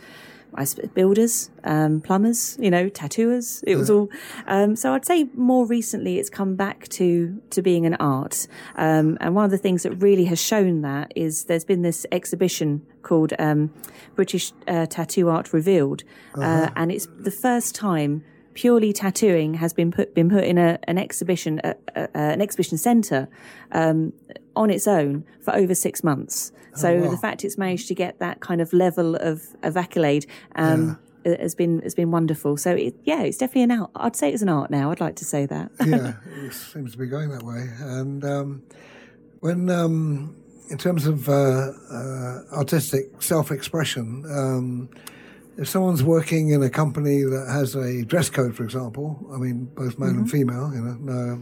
[0.57, 3.63] I suppose, builders, um, plumbers, you know, tattooers.
[3.65, 4.09] It was all.
[4.47, 8.47] Um, so I'd say more recently it's come back to to being an art.
[8.75, 12.05] Um, and one of the things that really has shown that is there's been this
[12.11, 13.71] exhibition called um,
[14.15, 16.03] British uh, Tattoo Art Revealed,
[16.35, 18.23] uh, and it's the first time
[18.57, 22.75] purely tattooing has been put been put in a, an exhibition uh, uh, an exhibition
[22.75, 23.29] centre
[23.71, 24.11] um,
[24.55, 26.51] on its own for over six months.
[26.73, 30.99] So the fact it's managed to get that kind of level of, of accolade um,
[31.25, 32.55] has been has been wonderful.
[32.55, 33.91] So it, yeah, it's definitely an art.
[33.95, 34.91] I'd say it's an art now.
[34.91, 35.71] I'd like to say that.
[35.83, 36.13] yeah,
[36.45, 37.67] it seems to be going that way.
[37.79, 38.63] And um,
[39.39, 40.35] when, um,
[40.69, 44.89] in terms of uh, uh, artistic self-expression, um,
[45.57, 49.65] if someone's working in a company that has a dress code, for example, I mean,
[49.75, 51.41] both male and female, you know, no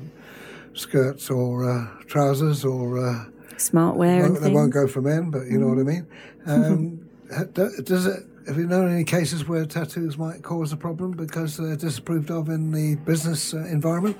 [0.74, 3.26] skirts or uh, trousers or uh,
[3.58, 6.08] Smart wear won't, they won't go for men, but you know what I mean.
[6.46, 7.10] Um,
[7.54, 8.24] does it?
[8.48, 12.48] Have you known any cases where tattoos might cause a problem because they're disapproved of
[12.48, 14.18] in the business uh, environment?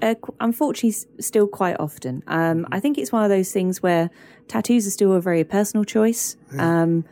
[0.00, 2.22] Uh, unfortunately, still quite often.
[2.26, 4.08] Um, I think it's one of those things where
[4.48, 6.38] tattoos are still a very personal choice.
[6.58, 7.04] Um,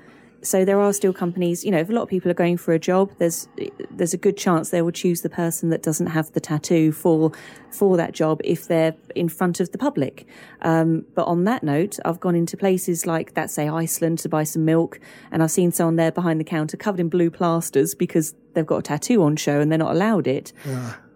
[0.45, 2.73] so there are still companies, you know, if a lot of people are going for
[2.73, 3.49] a job, there's
[3.91, 7.33] there's a good chance they will choose the person that doesn't have the tattoo for
[7.71, 10.27] for that job if they're in front of the public.
[10.63, 14.45] Um, but on that note, I've gone into places like that, say Iceland, to buy
[14.45, 15.01] some milk,
[15.33, 18.79] and I've seen someone there behind the counter covered in blue plasters because they've got
[18.79, 20.53] a tattoo on show and they're not allowed it.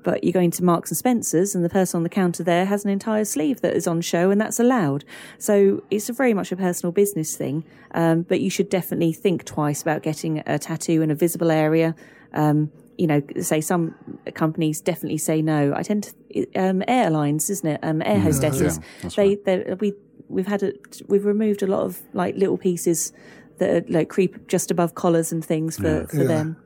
[0.05, 2.85] But you're going to Marks and Spencers, and the person on the counter there has
[2.85, 5.05] an entire sleeve that is on show, and that's allowed.
[5.39, 7.65] So it's a very much a personal business thing.
[7.93, 11.95] Um, but you should definitely think twice about getting a tattoo in a visible area.
[12.33, 13.95] Um, you know, say some
[14.35, 15.73] companies definitely say no.
[15.75, 17.81] I tend to um, airlines, isn't it?
[17.83, 18.81] Um, air hostesses.
[19.03, 19.45] Yeah, they, right.
[19.45, 19.95] they we
[20.29, 20.73] we've had a,
[21.07, 23.13] we've removed a lot of like little pieces
[23.59, 26.29] that are, like creep just above collars and things for, for Yeah.
[26.29, 26.57] them.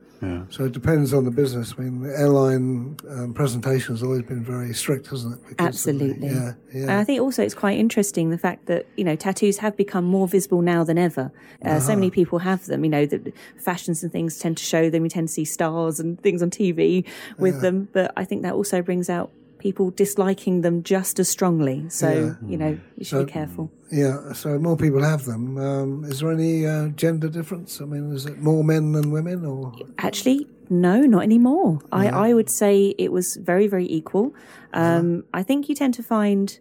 [0.49, 1.73] So it depends on the business.
[1.77, 5.39] I mean, the airline um, presentation has always been very strict, hasn't it?
[5.47, 6.27] Because of the- Absolutely.
[6.29, 6.99] yeah, And yeah.
[6.99, 10.27] I think also it's quite interesting the fact that, you know, tattoos have become more
[10.27, 11.31] visible now than ever.
[11.63, 14.89] Uh, So many people have them, you know, the fashions and things tend to show
[14.89, 15.03] them.
[15.03, 17.05] You tend to see stars and things on TV
[17.37, 17.89] with them.
[17.91, 19.31] But I think that also brings out
[19.63, 21.89] people disliking them just as strongly.
[21.89, 23.71] So you know you should be careful.
[23.89, 25.57] Yeah, so more people have them.
[25.57, 27.79] Um, is there any uh, gender difference?
[27.79, 31.79] I mean, is it more men than women, or Actually, no, not anymore.
[31.91, 34.33] I, I would say it was very, very equal.
[34.73, 36.59] Um, I think you tend to find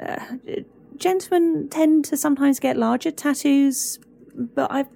[0.00, 0.24] uh,
[0.96, 4.00] gentlemen tend to sometimes get larger tattoos,
[4.34, 4.86] but I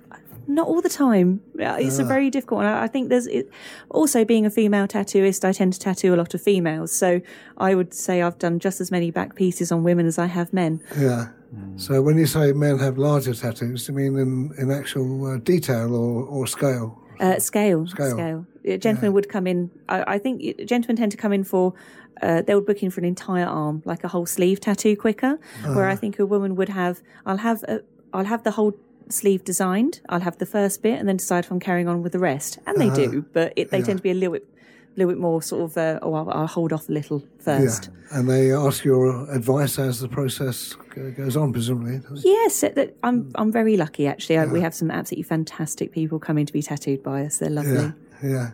[0.47, 1.41] not all the time.
[1.59, 2.67] Yeah, It's a very difficult one.
[2.67, 3.51] I I think there's it,
[3.91, 5.45] also being a female tattooist.
[5.45, 7.21] I tend to tattoo a lot of females, so
[7.59, 10.53] I would say I've done just as many back pieces on women as I have
[10.53, 10.81] men.
[10.99, 11.29] yeah?
[11.77, 15.37] So when you say men have larger tattoos, do you mean in, in actual uh,
[15.39, 16.99] detail or, or scale?
[17.21, 18.45] Uh, scale, Scale.
[18.69, 19.71] Uh, Gentlemen would come in.
[19.89, 21.73] I, I think uh, gentlemen tend to come in for.
[22.23, 25.39] Uh, they would book in for an entire arm, like a whole sleeve tattoo, quicker.
[25.65, 27.03] Where I think a woman would have.
[27.25, 27.63] I'll have.
[27.65, 27.83] A,
[28.13, 28.73] I'll have the whole
[29.09, 30.01] sleeve designed.
[30.09, 32.59] I'll have the first bit, and then decide if I'm carrying on with the rest.
[32.67, 34.49] And they do, but it, they tend to be a little bit,
[34.97, 35.77] little bit more sort of.
[35.77, 37.91] Uh, oh, I'll, I'll hold off a little first.
[38.11, 40.75] Yeah, and they ask your advice as the process
[41.17, 42.01] goes on, presumably.
[42.23, 42.65] Yes,
[43.03, 43.31] I'm.
[43.35, 44.39] I'm very lucky actually.
[44.39, 47.39] I, we have some absolutely fantastic people coming to be tattooed by us.
[47.39, 47.73] They're lovely.
[47.75, 47.93] Yeah,
[48.23, 48.51] yeah.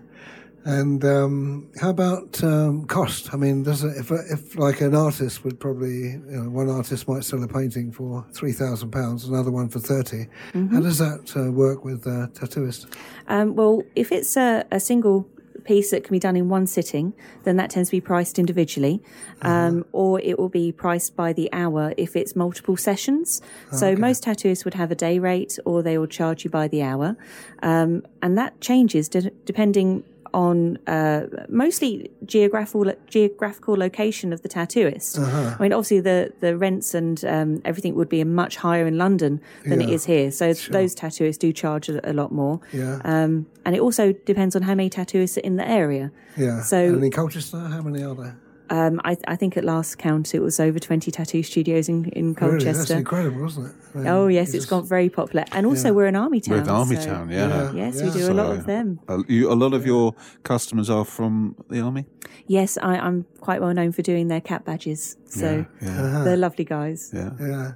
[0.64, 3.32] And um, how about um, cost?
[3.32, 7.08] I mean, does it, if if like an artist would probably, you know, one artist
[7.08, 10.74] might sell a painting for three thousand pounds, another one for 30 Mm-hmm.
[10.74, 12.86] How does that uh, work with uh, tattooist?
[13.28, 15.28] Um, well, if it's a, a single
[15.64, 17.12] piece that can be done in one sitting,
[17.44, 19.02] then that tends to be priced individually,
[19.42, 23.40] um, or it will be priced by the hour if it's multiple sessions.
[23.70, 26.82] So most tattooists would have a day rate, or they will charge you by the
[26.82, 27.16] hour,
[27.62, 30.02] um, and that changes de- depending
[30.34, 35.18] on uh, mostly geographical geographical location of the tattooist.
[35.18, 39.40] I mean, obviously the the rents and um, everything would be much higher in London
[39.64, 40.30] than it Yeah, is here.
[40.30, 42.60] So those tattooists do charge a, a lot more.
[42.72, 43.00] Yeah.
[43.04, 46.10] Um, and it also depends on how many tattooists are in the area.
[46.36, 46.62] Yeah.
[46.62, 48.36] So- and in Colchester, how many are there?
[48.70, 52.34] Um, I, I think at last count it was over 20 tattoo studios in, in
[52.36, 52.46] Colchester.
[52.46, 52.98] Really, that's Colchester.
[52.98, 53.72] incredible, isn't it?
[53.94, 55.44] I mean, oh, yes, you it's just- gone very popular.
[55.52, 56.60] And also, we're an army town.
[56.60, 57.72] With Army so- Town, yeah.
[57.72, 58.04] Yes, Yeah.
[58.06, 59.00] we do a lot of them.
[59.08, 60.14] A, you, a lot of your
[60.44, 62.06] customers are from the army.
[62.46, 65.16] Yes, I, I'm quite well known for doing their cap badges.
[65.26, 67.10] So yeah, they're lovely guys.
[67.12, 67.30] yeah.
[67.40, 67.72] Yeah.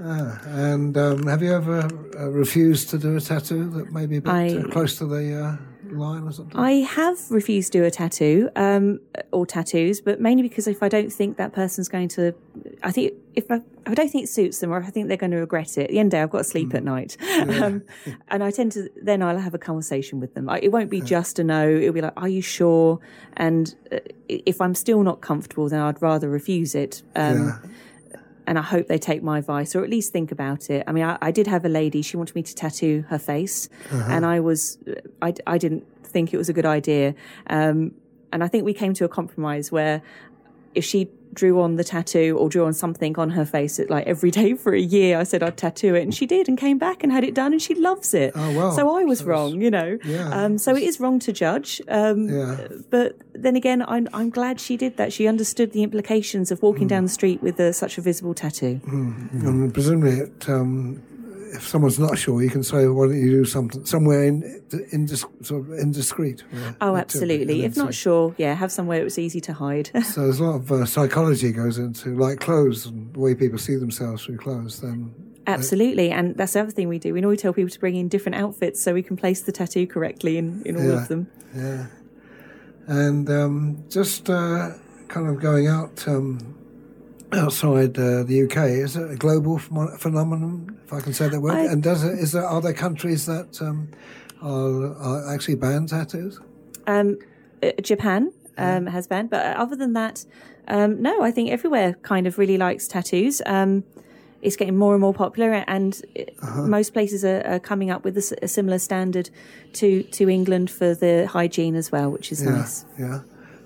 [0.00, 1.80] Ah, and um, have you ever
[2.16, 5.06] uh, refused to do a tattoo that may be a bit I- uh, close to
[5.06, 5.56] the uh,
[5.92, 6.58] line or something?
[6.58, 9.00] I have refused to do a tattoo um,
[9.32, 12.34] or tattoos, but mainly because if I don't think that person's going to,
[12.82, 15.16] I think if I, I don't think it suits them or if I think they're
[15.16, 16.84] going to regret it, at the end of the day, I've got to sleep at
[16.84, 17.16] night.
[17.62, 17.82] um,
[18.28, 20.46] and I tend to, then I'll have a conversation with them.
[20.46, 23.00] Like, it won't be just a no, it'll be like, are you sure?
[23.36, 27.02] And uh, if I'm still not comfortable, then I'd rather refuse it.
[27.14, 27.70] Um, yeah.
[28.48, 30.82] And I hope they take my advice or at least think about it.
[30.86, 33.68] I mean, I, I did have a lady; she wanted me to tattoo her face,
[33.90, 34.78] and I was,
[35.20, 37.14] I, I didn't think it was a good idea.
[37.48, 37.92] Um,
[38.32, 40.02] and I think we came to a compromise where
[40.74, 44.30] if she drew on the tattoo or drew on something on her face like every
[44.30, 47.02] day for a year, I said I'd tattoo it, and she did, and came back
[47.02, 48.32] and had it done, and she loves it.
[48.34, 48.70] Oh, wow.
[48.70, 49.98] So I was So wrong, you know.
[50.04, 50.30] Yeah.
[50.30, 51.80] Um, so it is wrong to judge.
[51.88, 52.68] Um, Yeah.
[52.90, 55.12] but then again, I'm, I'm glad she did that.
[55.12, 58.80] She understood the implications of walking down the street with a, such a visible tattoo.
[58.86, 61.02] And presumably, it, um,
[61.54, 64.42] if someone's not sure, you can say, "Why don't you do something somewhere in,
[64.92, 67.64] indis, sort of indiscreet?" yeah, Oh, absolutely.
[67.64, 69.90] If not sure, yeah, have somewhere it was easy to hide.
[70.04, 73.58] So there's a lot of uh, psychology goes into like clothes and the way people
[73.58, 74.80] see themselves through clothes.
[74.80, 75.14] Then
[75.46, 76.10] absolutely.
[76.10, 77.12] And that's the other thing we do.
[77.14, 79.86] We normally tell people to bring in different outfits so we can place the tattoo
[79.86, 81.02] correctly in, in all Yeah.
[81.02, 81.26] of them.
[81.56, 81.86] yeah,
[82.86, 84.70] and um, just uh,
[85.08, 86.57] kind of going out um,
[87.32, 91.40] outside uh, the UK is it a global phenom- phenomenon, if I can say that
[91.40, 91.54] word?
[91.54, 93.88] I- and does it is there are there countries that um,
[94.42, 96.40] are, are actually ban tattoos?
[96.86, 97.18] Um,
[97.62, 100.24] uh, Japan um, has banned, but other than that,
[100.68, 103.42] um, no, I think everywhere kind of really likes tattoos.
[103.46, 103.84] Um,
[104.40, 106.00] it's getting more and more popular, and
[106.42, 109.30] uh, most places are, are coming up with a similar standard
[109.74, 112.84] to, to England for the hygiene as well, which is Yeah, nice.
[112.98, 113.20] yeah.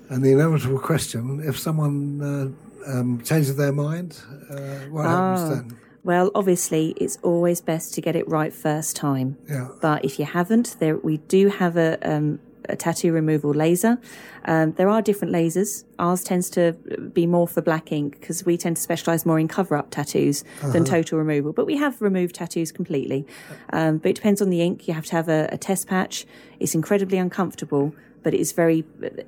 [0.09, 4.19] And the inevitable question: if someone uh, um, changes their mind,
[4.49, 4.55] uh,
[4.91, 5.49] what happens Ah.
[5.55, 5.77] then?
[6.03, 9.37] Well, obviously, it's always best to get it right first time.
[9.49, 9.69] Yeah.
[9.81, 13.99] But if you haven't, there we do have a, um, a tattoo removal laser.
[14.45, 15.85] Um, there are different lasers.
[15.99, 16.73] Ours tends to
[17.13, 20.83] be more for black ink because we tend to specialise more in cover-up tattoos than
[20.83, 21.53] total removal.
[21.53, 23.25] But we have removed tattoos completely.
[23.71, 24.87] Um, but it depends on the ink.
[24.89, 26.25] You have to have a, a test patch.
[26.59, 27.95] It's incredibly uncomfortable.
[28.23, 28.83] But it's very,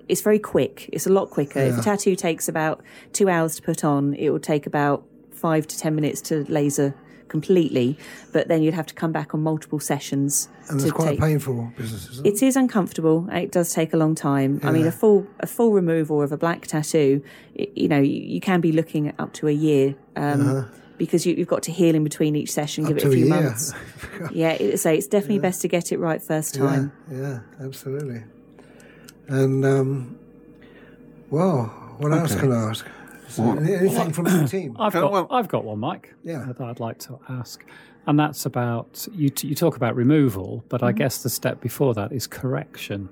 [0.07, 0.89] it's very quick.
[0.93, 1.59] It's a lot quicker.
[1.59, 2.81] If a tattoo takes about
[3.13, 6.95] two hours to put on, it will take about five to ten minutes to laser
[7.27, 7.97] completely,
[8.31, 10.47] but then you'd have to come back on multiple sessions.
[10.69, 12.35] And it's quite take, a painful business, isn't it?
[12.35, 13.27] it is uncomfortable.
[13.31, 14.61] It does take a long time.
[14.63, 17.21] I mean, a full a full removal of a black tattoo,
[17.53, 21.47] you know, you, can be looking at up to a year um, because you, you've
[21.49, 23.09] got to heal in between each session, give it Uh-huh.
[23.09, 23.41] a a few year.
[23.41, 23.73] months.
[24.31, 26.91] yeah, so it's definitely best to get it right first Yeah, time.
[27.11, 28.23] yeah, absolutely.
[29.28, 30.17] And um,
[31.30, 31.65] well,
[31.97, 32.86] what else can I ask?
[33.28, 34.76] Is there any- anything from the team?
[34.80, 36.13] I've got, well- I've got one, Mike.
[36.23, 36.45] Yeah.
[36.47, 37.65] That I'd like to ask,
[38.07, 39.30] and that's about you.
[39.30, 40.88] T- you talk about removal, but Mm-hmm.
[40.88, 43.09] I guess the step before that is correction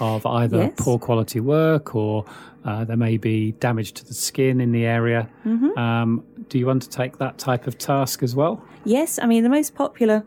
[0.00, 0.74] of either Yes.
[0.76, 2.24] poor quality work or
[2.64, 5.28] uh, there may be damage to the skin in the area.
[5.46, 5.76] Mm-hmm.
[5.78, 8.62] Um, do you undertake that type of task as well?
[8.84, 10.24] Yes, I mean the most popular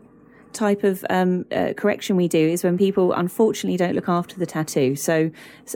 [0.52, 4.46] type of um, uh, correction we do is when people unfortunately don't look after the
[4.46, 4.96] tattoo.
[4.96, 5.30] So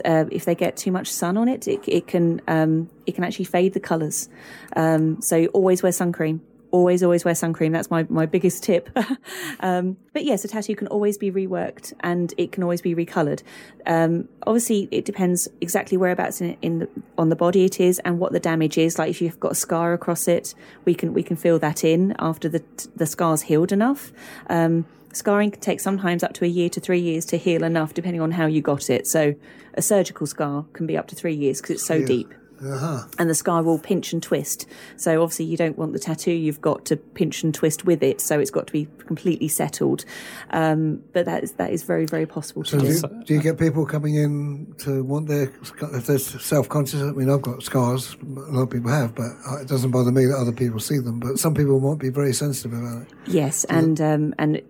[0.05, 3.23] uh, if they get too much sun on it, it, it can um, it can
[3.23, 4.29] actually fade the colours.
[4.75, 6.41] Um, so always wear sun cream.
[6.77, 7.71] Always, always wear sun cream.
[7.71, 8.95] That's my, my biggest tip.
[9.61, 13.41] um, but yes, a tattoo can always be reworked and it can always be recolored.
[13.87, 18.19] Um, obviously, it depends exactly whereabouts in, in the, on the body it is and
[18.19, 18.99] what the damage is.
[18.99, 20.53] Like if you've got a scar across it,
[20.85, 22.63] we can we can fill that in after the
[22.95, 24.11] the scar's healed enough.
[24.51, 27.95] Um, scarring can take sometimes up to a year to three years to heal enough,
[27.95, 29.07] depending on how you got it.
[29.07, 29.33] So
[29.73, 33.35] a surgical scar can be up to three years because it's so deep and the
[33.35, 34.65] scar will pinch and twist.
[34.95, 38.21] So obviously you don't want the tattoo you've got to pinch and twist with it.
[38.21, 40.05] So it's got to be completely settled.
[40.51, 42.93] Um, but that is that is very very possible to So do do.
[42.93, 45.51] you, do you get people coming in to want their
[45.93, 47.01] if they're self-conscious?
[47.01, 48.15] I mean, I've got scars.
[48.21, 49.31] A lot of people have, but
[49.61, 51.19] it doesn't bother me that other people see them.
[51.19, 53.07] But some people might be very sensitive about it.
[53.27, 54.61] Yes, and um, and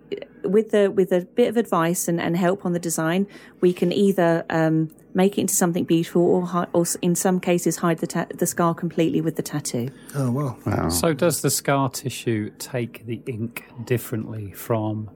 [0.44, 3.26] with the with a bit of advice and, and help on the design,
[3.60, 7.76] we can either um, make it into something beautiful, or, hi- or in some cases
[7.78, 9.88] hide the ta- the scar completely with the tattoo.
[10.14, 10.58] Oh well.
[10.66, 10.88] Wow.
[10.88, 15.10] So does the scar tissue take the ink differently from?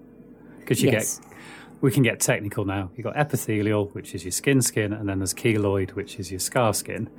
[0.60, 1.18] Because you Yes.
[1.18, 1.28] get,
[1.80, 2.90] we can get technical now.
[2.96, 6.40] You've got epithelial, which is your skin skin, and then there's keloid, which is your
[6.40, 7.10] scar skin.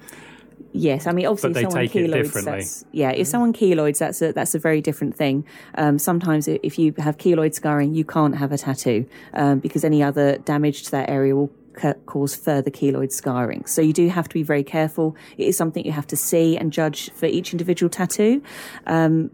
[0.71, 3.11] Yes, I mean obviously if someone keloids, that's yeah.
[3.11, 5.45] If someone keloids, that's a that's a very different thing.
[5.75, 10.01] Um, sometimes if you have keloid scarring, you can't have a tattoo um, because any
[10.01, 11.51] other damage to that area will
[12.05, 13.65] cause further keloid scarring.
[13.65, 15.15] So you do have to be very careful.
[15.37, 18.41] It is something you have to see and judge for each individual tattoo.
[18.85, 19.31] Um,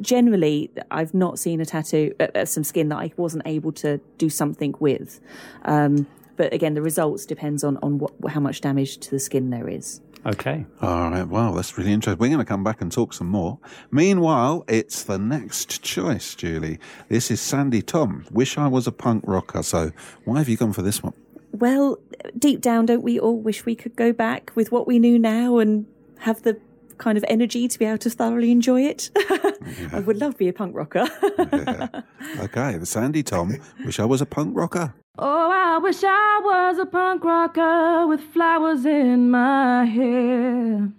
[0.00, 3.98] generally, I've not seen a tattoo uh, of some skin that I wasn't able to
[4.18, 5.20] do something with.
[5.64, 6.06] Um,
[6.36, 9.68] but again, the results depends on on what, how much damage to the skin there
[9.68, 10.00] is.
[10.24, 10.64] Okay.
[10.80, 12.20] All right, well, that's really interesting.
[12.20, 13.58] We're going to come back and talk some more.
[13.90, 16.78] Meanwhile, it's the next choice, Julie.
[17.08, 18.24] This is Sandi Thom.
[18.30, 19.64] Wish I was a punk rocker.
[19.64, 19.90] So,
[20.24, 21.12] why have you gone for this one?
[21.50, 21.98] Well,
[22.38, 25.58] deep down, don't we all wish we could go back with what we knew now
[25.58, 25.86] and
[26.20, 26.58] have the
[26.98, 29.10] kind of energy to be able to thoroughly enjoy it?
[29.92, 31.08] I would love to be a punk rocker.
[32.38, 33.56] Okay, the Sandi Thom.
[33.84, 34.94] Wish I was a punk rocker.
[35.18, 40.90] Oh, I wish I was a punk rocker with flowers in my hair.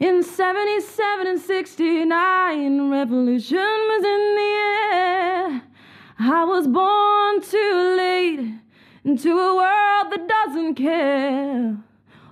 [0.00, 4.52] In 77 and 69, revolution was in the
[4.96, 5.62] air.
[6.18, 8.54] I was born too late
[9.04, 11.76] into a world that doesn't care.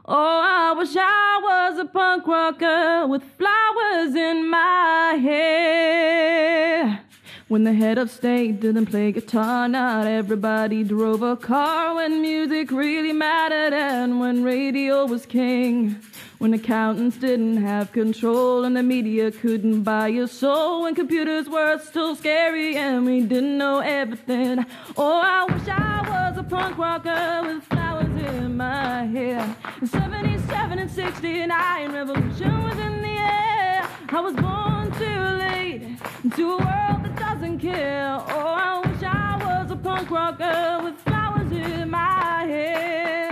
[0.04, 7.04] Oh, I wish I was a punk rocker with flowers in my hair.
[7.46, 11.94] When the head of state didn't play guitar, not everybody drove a car.
[11.94, 16.00] When music really mattered and when radio was king.
[16.42, 20.82] When accountants didn't have control and the media couldn't buy your soul.
[20.82, 24.66] When computers were still scary and we didn't know everything.
[24.96, 29.56] Oh, I wish I was a punk rocker with flowers in my hair.
[29.80, 33.88] In 77 and 69, revolution was in the air.
[34.08, 38.18] I was born too late into a world that doesn't care.
[38.18, 43.31] Oh, I wish I was a punk rocker with flowers in my hair.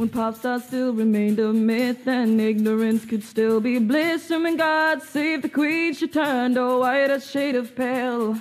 [0.00, 4.30] When pop stars still remained a myth and ignorance could still be bliss.
[4.30, 8.34] And when God saved the queen, she turned a whiter shade of pale.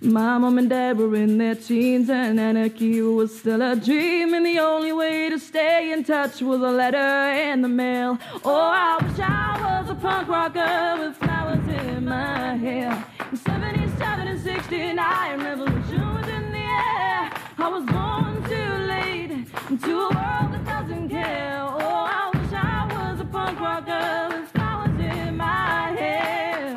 [0.00, 4.34] My mom and dad were in their teens and anarchy was still a dream.
[4.34, 8.18] And the only way to stay in touch was a letter in the mail.
[8.44, 13.06] Oh, I wish I was a punk rocker with flowers in my hair.
[13.30, 17.32] In 77 and 69, revolution was in the air.
[17.56, 19.30] I was born too late
[19.70, 20.53] into a world
[20.86, 21.62] doesn't care.
[21.62, 26.76] Oh, I wish I was a punk rocker with flowers in my hair.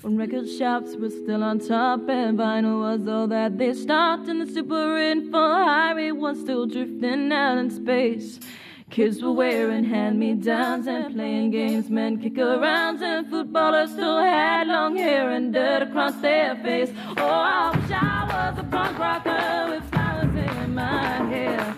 [0.00, 4.40] When record shops were still on top and vinyl was all that they stocked, and
[4.40, 8.40] the super info highway was still drifting out in space.
[8.88, 15.30] Kids were wearing hand-me-downs and playing games, men kick-arounds, and footballers still had long hair
[15.30, 16.90] and dirt across their face.
[17.18, 21.76] Oh, I wish I was a punk rocker with flowers in my hair.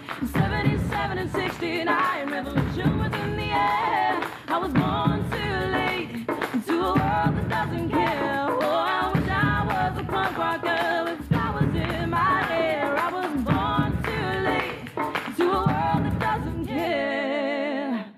[1.65, 4.23] In 77 and 69, revolution was in the air.
[4.49, 6.11] I was born too late
[6.53, 8.47] into a world that doesn't care.
[8.51, 12.97] Oh, I wish I was a punk rocker with flowers in my hair.
[12.99, 14.91] I was born too late
[15.27, 18.13] into a world that doesn't care.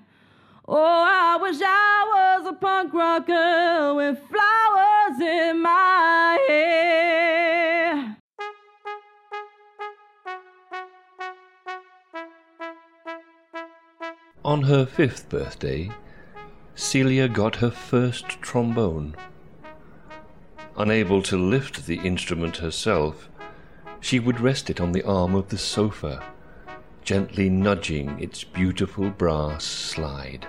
[0.67, 4.19] Oh, I wish I was a punk rocker with
[14.47, 15.91] On her fifth birthday,
[16.73, 19.13] Celia got her first trombone.
[20.77, 23.27] Unable to lift the instrument herself,
[23.99, 26.23] she would rest it on the arm of the sofa,
[27.03, 30.47] gently nudging its beautiful brass slide.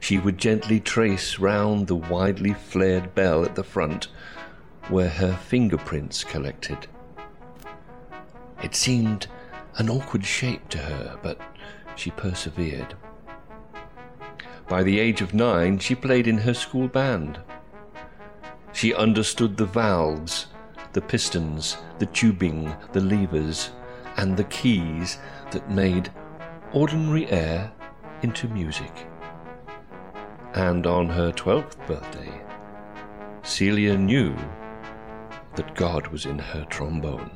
[0.00, 4.08] She would gently trace round the widely flared bell at the front,
[4.88, 6.86] where her fingerprints collected.
[8.62, 9.26] It seemed
[9.76, 11.38] an awkward shape to her, but
[11.96, 12.94] she persevered.
[14.68, 17.40] By the age of nine, she played in her school band.
[18.72, 20.46] She understood the valves,
[20.92, 23.70] the pistons, the tubing, the levers,
[24.16, 25.18] and the keys
[25.50, 26.10] that made
[26.72, 27.70] ordinary air
[28.22, 29.06] into music.
[30.54, 32.32] And on her twelfth birthday,
[33.42, 34.34] Celia knew
[35.56, 37.30] that God was in her trombone.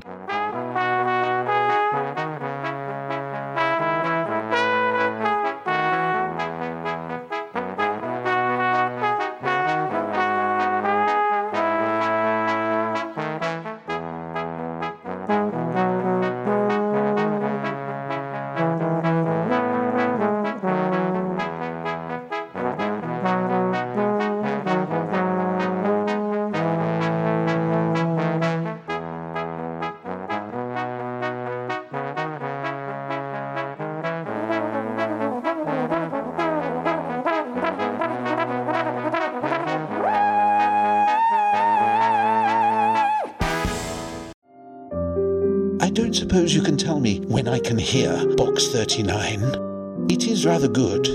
[46.47, 50.07] Suppose you can tell me when I can hear Box 39.
[50.09, 51.09] It is rather good.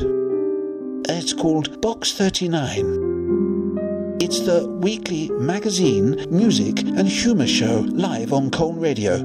[1.07, 4.17] It's called Box 39.
[4.19, 9.19] It's the weekly magazine, music, and humour show live on Colne Radio.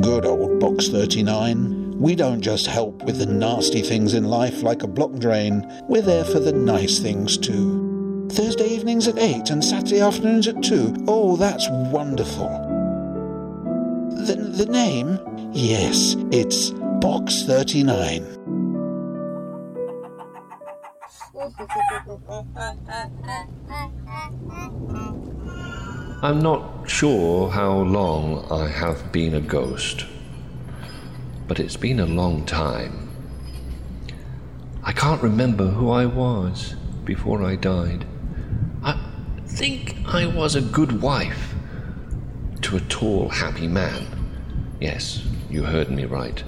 [0.00, 1.98] Good old Box 39.
[1.98, 6.00] We don't just help with the nasty things in life like a block drain, we're
[6.00, 8.30] there for the nice things too.
[8.32, 11.04] Thursday evenings at 8 and Saturday afternoons at 2.
[11.06, 12.59] Oh, that's wonderful.
[14.60, 15.18] The, name?
[15.54, 18.22] Yes, it's Box 39.
[26.22, 30.04] I'm not sure how long I have been a ghost,
[31.48, 33.08] but it's been a long time.
[34.82, 36.74] I can't remember who I was
[37.06, 38.04] before I died.
[38.84, 39.00] I
[39.46, 41.54] think I was a good wife
[42.60, 44.19] to a tall, happy man.
[44.80, 46.42] Yes, you heard me right.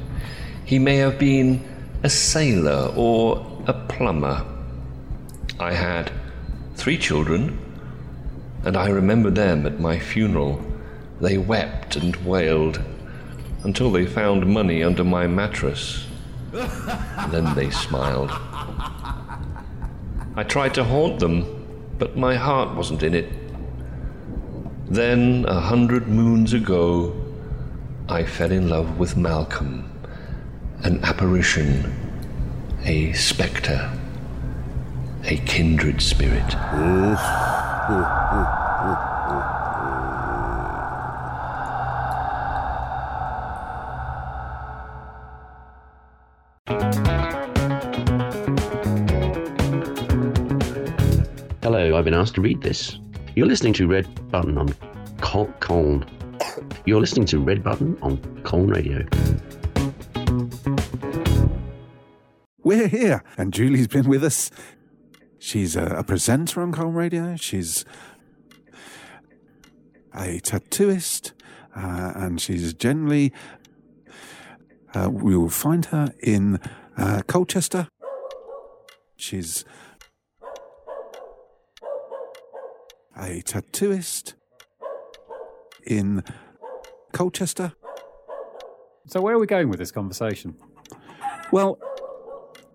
[0.64, 1.62] He may have been
[2.02, 4.46] a sailor or a plumber.
[5.60, 6.10] I had
[6.74, 7.60] three children,
[8.64, 10.64] and I remember them at my funeral.
[11.20, 12.82] They wept and wailed
[13.64, 16.06] until they found money under my mattress.
[16.52, 18.30] then they smiled.
[20.34, 21.44] I tried to haunt them,
[21.98, 23.30] but my heart wasn't in it.
[24.88, 27.21] Then, a hundred moons ago,
[28.12, 29.90] I fell in love with Malcolm,
[30.84, 31.90] an apparition,
[32.84, 33.90] a spectre,
[35.24, 36.52] a kindred spirit.
[51.62, 52.98] Hello, I've been asked to read this.
[53.34, 54.74] You're listening to Red Button on
[55.22, 56.04] Col- Colne.
[56.84, 59.06] You're listening to Red Button on Colne Radio.
[62.64, 64.50] We're here, and Julie's been with us.
[65.38, 67.36] She's a, a presenter on Colne Radio.
[67.36, 67.84] She's
[70.12, 71.32] a tattooist,
[71.76, 73.32] uh, and she's generally.
[74.92, 76.58] Uh, we will find her in
[76.96, 77.86] uh, Colchester.
[79.14, 79.64] She's
[83.16, 84.34] a tattooist
[85.86, 86.24] in
[87.12, 87.72] Colchester.
[89.06, 90.56] So where are we going with this conversation?
[91.50, 91.78] Well,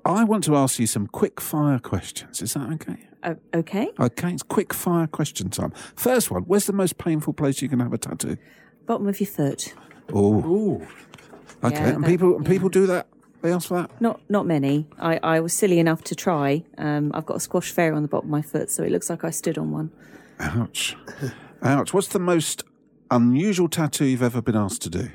[0.05, 2.41] I want to ask you some quick fire questions.
[2.41, 2.97] Is that okay?
[3.23, 3.89] Uh, okay.
[3.99, 5.71] Okay, it's quick fire question time.
[5.95, 8.37] First one: Where's the most painful place you can have a tattoo?
[8.85, 9.73] Bottom of your foot.
[10.13, 10.81] Oh,
[11.63, 11.75] okay.
[11.75, 13.07] Yeah, and that- people and people do that.
[13.41, 14.01] They ask for that.
[14.01, 14.87] Not not many.
[14.99, 16.63] I, I was silly enough to try.
[16.77, 19.09] Um, I've got a squash fair on the bottom of my foot, so it looks
[19.09, 19.91] like I stood on one.
[20.39, 20.95] Ouch.
[21.63, 21.93] Ouch.
[21.93, 22.63] What's the most
[23.11, 25.09] unusual tattoo you've ever been asked to do?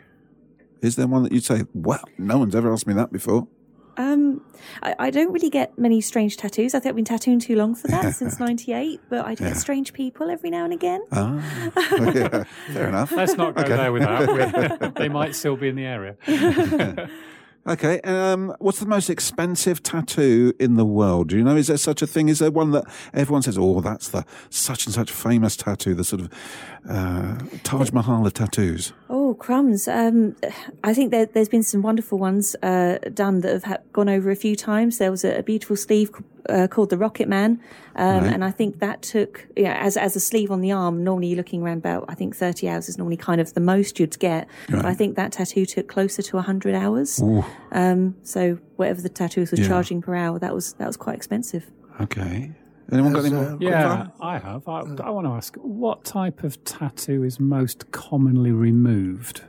[0.82, 3.46] Is there one that you'd say, "Wow, no one's ever asked me that before"?
[3.98, 4.40] Um,
[4.82, 6.74] I, I don't really get many strange tattoos.
[6.74, 9.00] I think I've been tattooing too long for that since '98.
[9.10, 9.50] But I do Yeah.
[9.50, 11.02] get strange people every now and again.
[11.12, 11.70] Ah,
[12.14, 13.12] yeah, fair enough.
[13.12, 13.76] Let's not go Okay.
[13.76, 14.94] there with that.
[14.96, 16.16] they might still be in the area.
[17.66, 18.00] Okay.
[18.00, 21.28] Um, what's the most expensive tattoo in the world?
[21.28, 21.56] Do you know?
[21.56, 22.28] Is there such a thing?
[22.28, 22.84] Is there one that
[23.14, 25.94] everyone says, "Oh, that's the such and such famous tattoo"?
[25.94, 26.30] The sort of
[26.88, 28.92] uh, Taj Mahal of tattoos.
[29.08, 29.86] Oh crumbs!
[29.86, 30.34] Um,
[30.82, 34.30] I think there, there's been some wonderful ones uh, done that have ha- gone over
[34.30, 34.98] a few times.
[34.98, 36.10] There was a, a beautiful sleeve
[36.48, 37.60] uh, called the Rocket Man,
[37.96, 38.32] um, Right.
[38.32, 41.04] and I think that took yeah as as a sleeve on the arm.
[41.04, 43.98] Normally, you're looking around about I think 30 hours is normally kind of the most
[44.00, 44.48] you'd get.
[44.70, 47.22] But I think that tattoo took closer to 100 hours.
[47.70, 49.68] Um, so whatever the tattoos was Yeah.
[49.68, 51.70] charging per hour, that was that was quite expensive.
[52.00, 52.50] okay.
[52.90, 53.44] Anyone got any more?
[53.52, 54.06] uh, Yeah.
[54.20, 54.68] I have.
[54.68, 59.42] I, I want to ask, what type of tattoo is most commonly removed?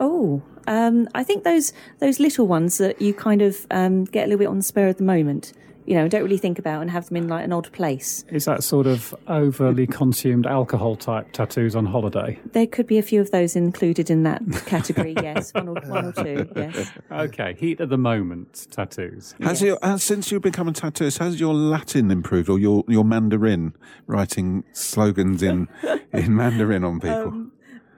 [0.00, 4.26] Oh, um, I think those those little ones that you kind of um, get a
[4.28, 5.52] little bit on the spur at the moment,
[5.86, 8.24] you know, don't really think about and have them in like an odd place.
[8.28, 12.38] Is that sort of overly consumed alcohol type tattoos on holiday?
[12.52, 15.14] There could be a few of those included in that category.
[15.22, 16.46] yes, one or one or two.
[16.54, 16.90] Yes.
[17.10, 19.34] Okay, heat of the moment tattoos.
[19.40, 19.68] Has Yes.
[19.68, 23.72] your has, since you've become a tattooist, has your Latin improved or your your Mandarin
[24.06, 25.66] writing slogans in
[26.12, 27.46] in Mandarin on people?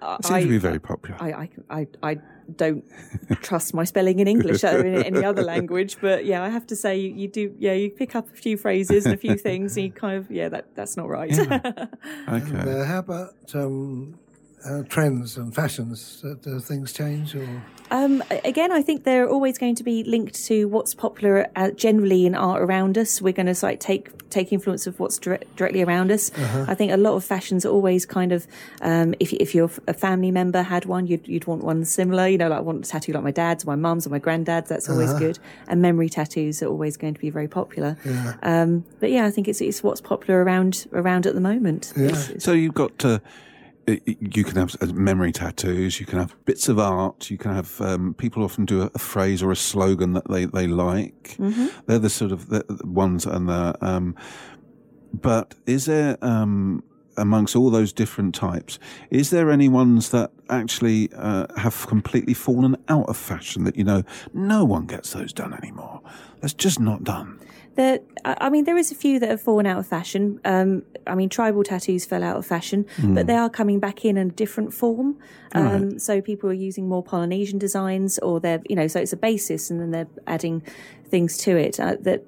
[0.03, 1.17] It seems to be very popular.
[1.21, 2.19] I, I, I, I
[2.57, 2.85] don't
[3.43, 6.77] trust my spelling in English or in any other language, but yeah, I have to
[6.77, 7.55] say you, you do.
[7.59, 10.31] Yeah, you pick up a few phrases and a few things, and you kind of
[10.31, 11.31] yeah, that that's not right.
[11.39, 11.91] okay.
[12.29, 14.19] And, uh, how about um,
[14.65, 16.23] uh, trends and fashions?
[16.25, 17.63] Uh, things change or?
[17.93, 22.25] Um, again, I think they're always going to be linked to what's popular uh, generally
[22.25, 23.21] in art around us.
[23.21, 26.31] We're going to like take take influence of what's dire- directly around us.
[26.69, 28.47] I think a lot of fashions are always kind of
[28.81, 32.29] um, if if your a family member had one, you'd you'd want one similar.
[32.29, 34.21] You know, like I want a tattoo like my dad's, or my mum's, or my
[34.21, 34.69] granddad's.
[34.69, 35.41] That's always good.
[35.67, 37.97] And memory tattoos are always going to be very popular.
[38.45, 41.93] Um, but yeah, I think it's it's what's popular around around at the moment.
[41.97, 43.25] It's- it's- So you've got uh, y- y-
[44.07, 47.81] you can have uh, memory tattoos, you can have bits of art, you can have
[47.81, 51.37] um, people often do a, a phrase or a slogan that they they like.
[51.87, 53.77] They're the sort of the ones and the.
[53.81, 54.15] Um,
[55.13, 56.85] but is there um,
[57.17, 58.79] amongst all those different types,
[59.11, 63.85] is there any ones that actually uh, have completely fallen out of fashion that you
[63.85, 66.01] know no one gets those done anymore?
[66.41, 67.39] That's just not done.
[67.81, 67.99] There,
[68.31, 70.23] I I mean, there is a few that have fallen out of fashion.
[70.45, 72.81] Um, I mean, tribal tattoos fell out of fashion,
[73.17, 75.09] but they are coming back in in a different form.
[75.55, 79.23] Um, So people are using more Polynesian designs, or they're, you know, so it's a
[79.31, 80.63] basis, and then they're adding
[81.13, 81.81] things to it.
[81.81, 82.21] Uh, that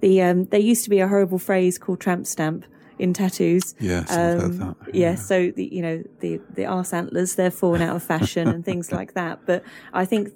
[0.00, 2.64] the um, there used to be a horrible phrase called tramp stamp
[2.98, 3.74] in tattoos.
[3.80, 4.94] Yes, I've heard Um, that.
[4.94, 8.64] Yeah, so the you know the the arse antlers they're fallen out of fashion and
[8.64, 9.34] things like that.
[9.46, 9.62] But
[10.02, 10.28] I think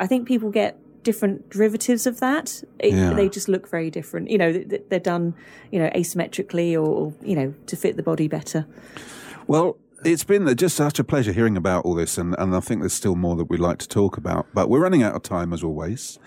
[0.00, 0.72] I think people get
[1.08, 2.46] different derivatives of that.
[2.78, 3.14] It, Yeah.
[3.14, 4.24] They just look very different.
[4.30, 5.34] You know, th- th- they're done
[5.72, 8.66] you know asymmetrically or, or you know to fit the body better.
[9.46, 12.82] Well, it's been just such a pleasure hearing about all this, and, and I think
[12.82, 14.46] there's still more that we'd like to talk about.
[14.54, 16.18] But we're running out of time as always.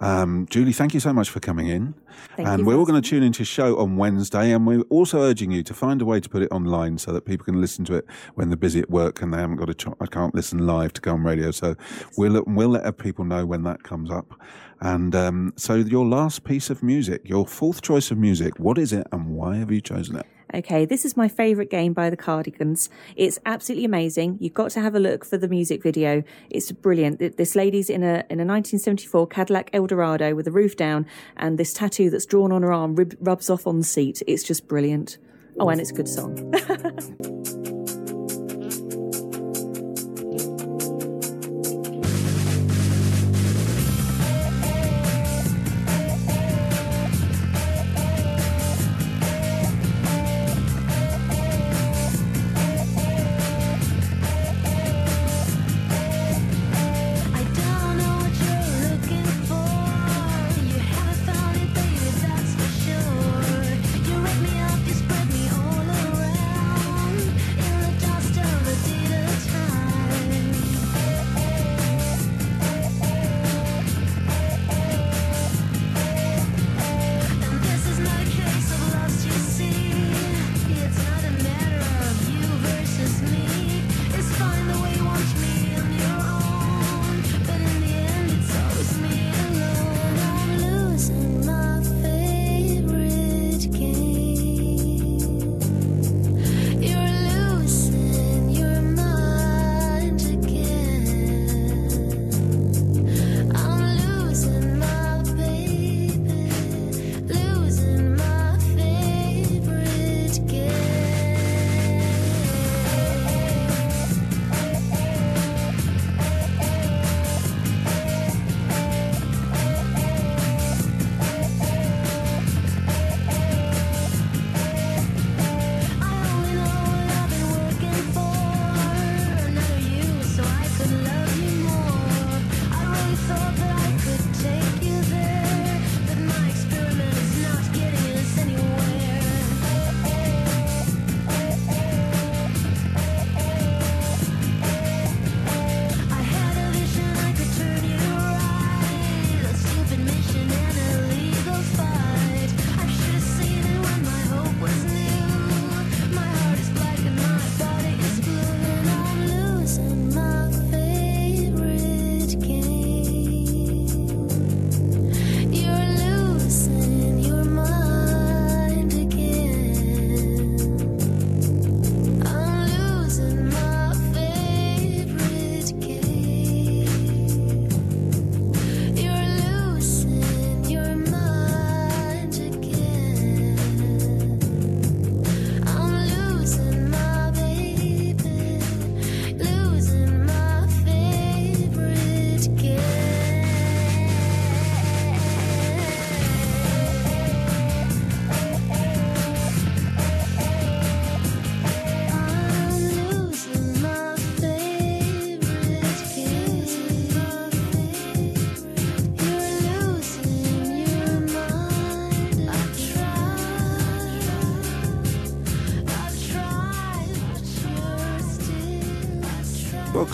[0.00, 1.94] Um, Julie, thank you so much for coming in.
[2.36, 5.20] Thank and we're all going to tune into your show on Wednesday, and we're also
[5.20, 7.84] urging you to find a way to put it online so that people can listen
[7.86, 10.34] to it when they're busy at work and they haven't got a ch- I can't
[10.34, 11.50] listen live to Colne Radio.
[11.50, 11.74] So
[12.16, 14.40] we'll we'll let people know when that comes up.
[14.80, 18.92] And um, so, your last piece of music, your fourth choice of music, what is
[18.92, 20.26] it, and why have you chosen it?
[20.54, 22.88] Okay, this is my favourite game by the Cardigans.
[23.16, 24.38] It's absolutely amazing.
[24.40, 26.22] You've got to have a look for the music video.
[26.48, 27.18] It's brilliant.
[27.36, 31.74] This lady's in a in a 1974 Cadillac Eldorado with the roof down, and this
[31.74, 34.22] tattoo that's drawn on her arm rubs off on the seat.
[34.26, 35.18] It's just brilliant.
[35.60, 36.54] Oh, and it's a good song.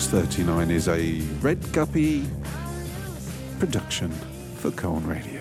[0.07, 2.25] 39 is a Red Guppy
[3.59, 4.11] production
[4.57, 5.34] for Colne Radio.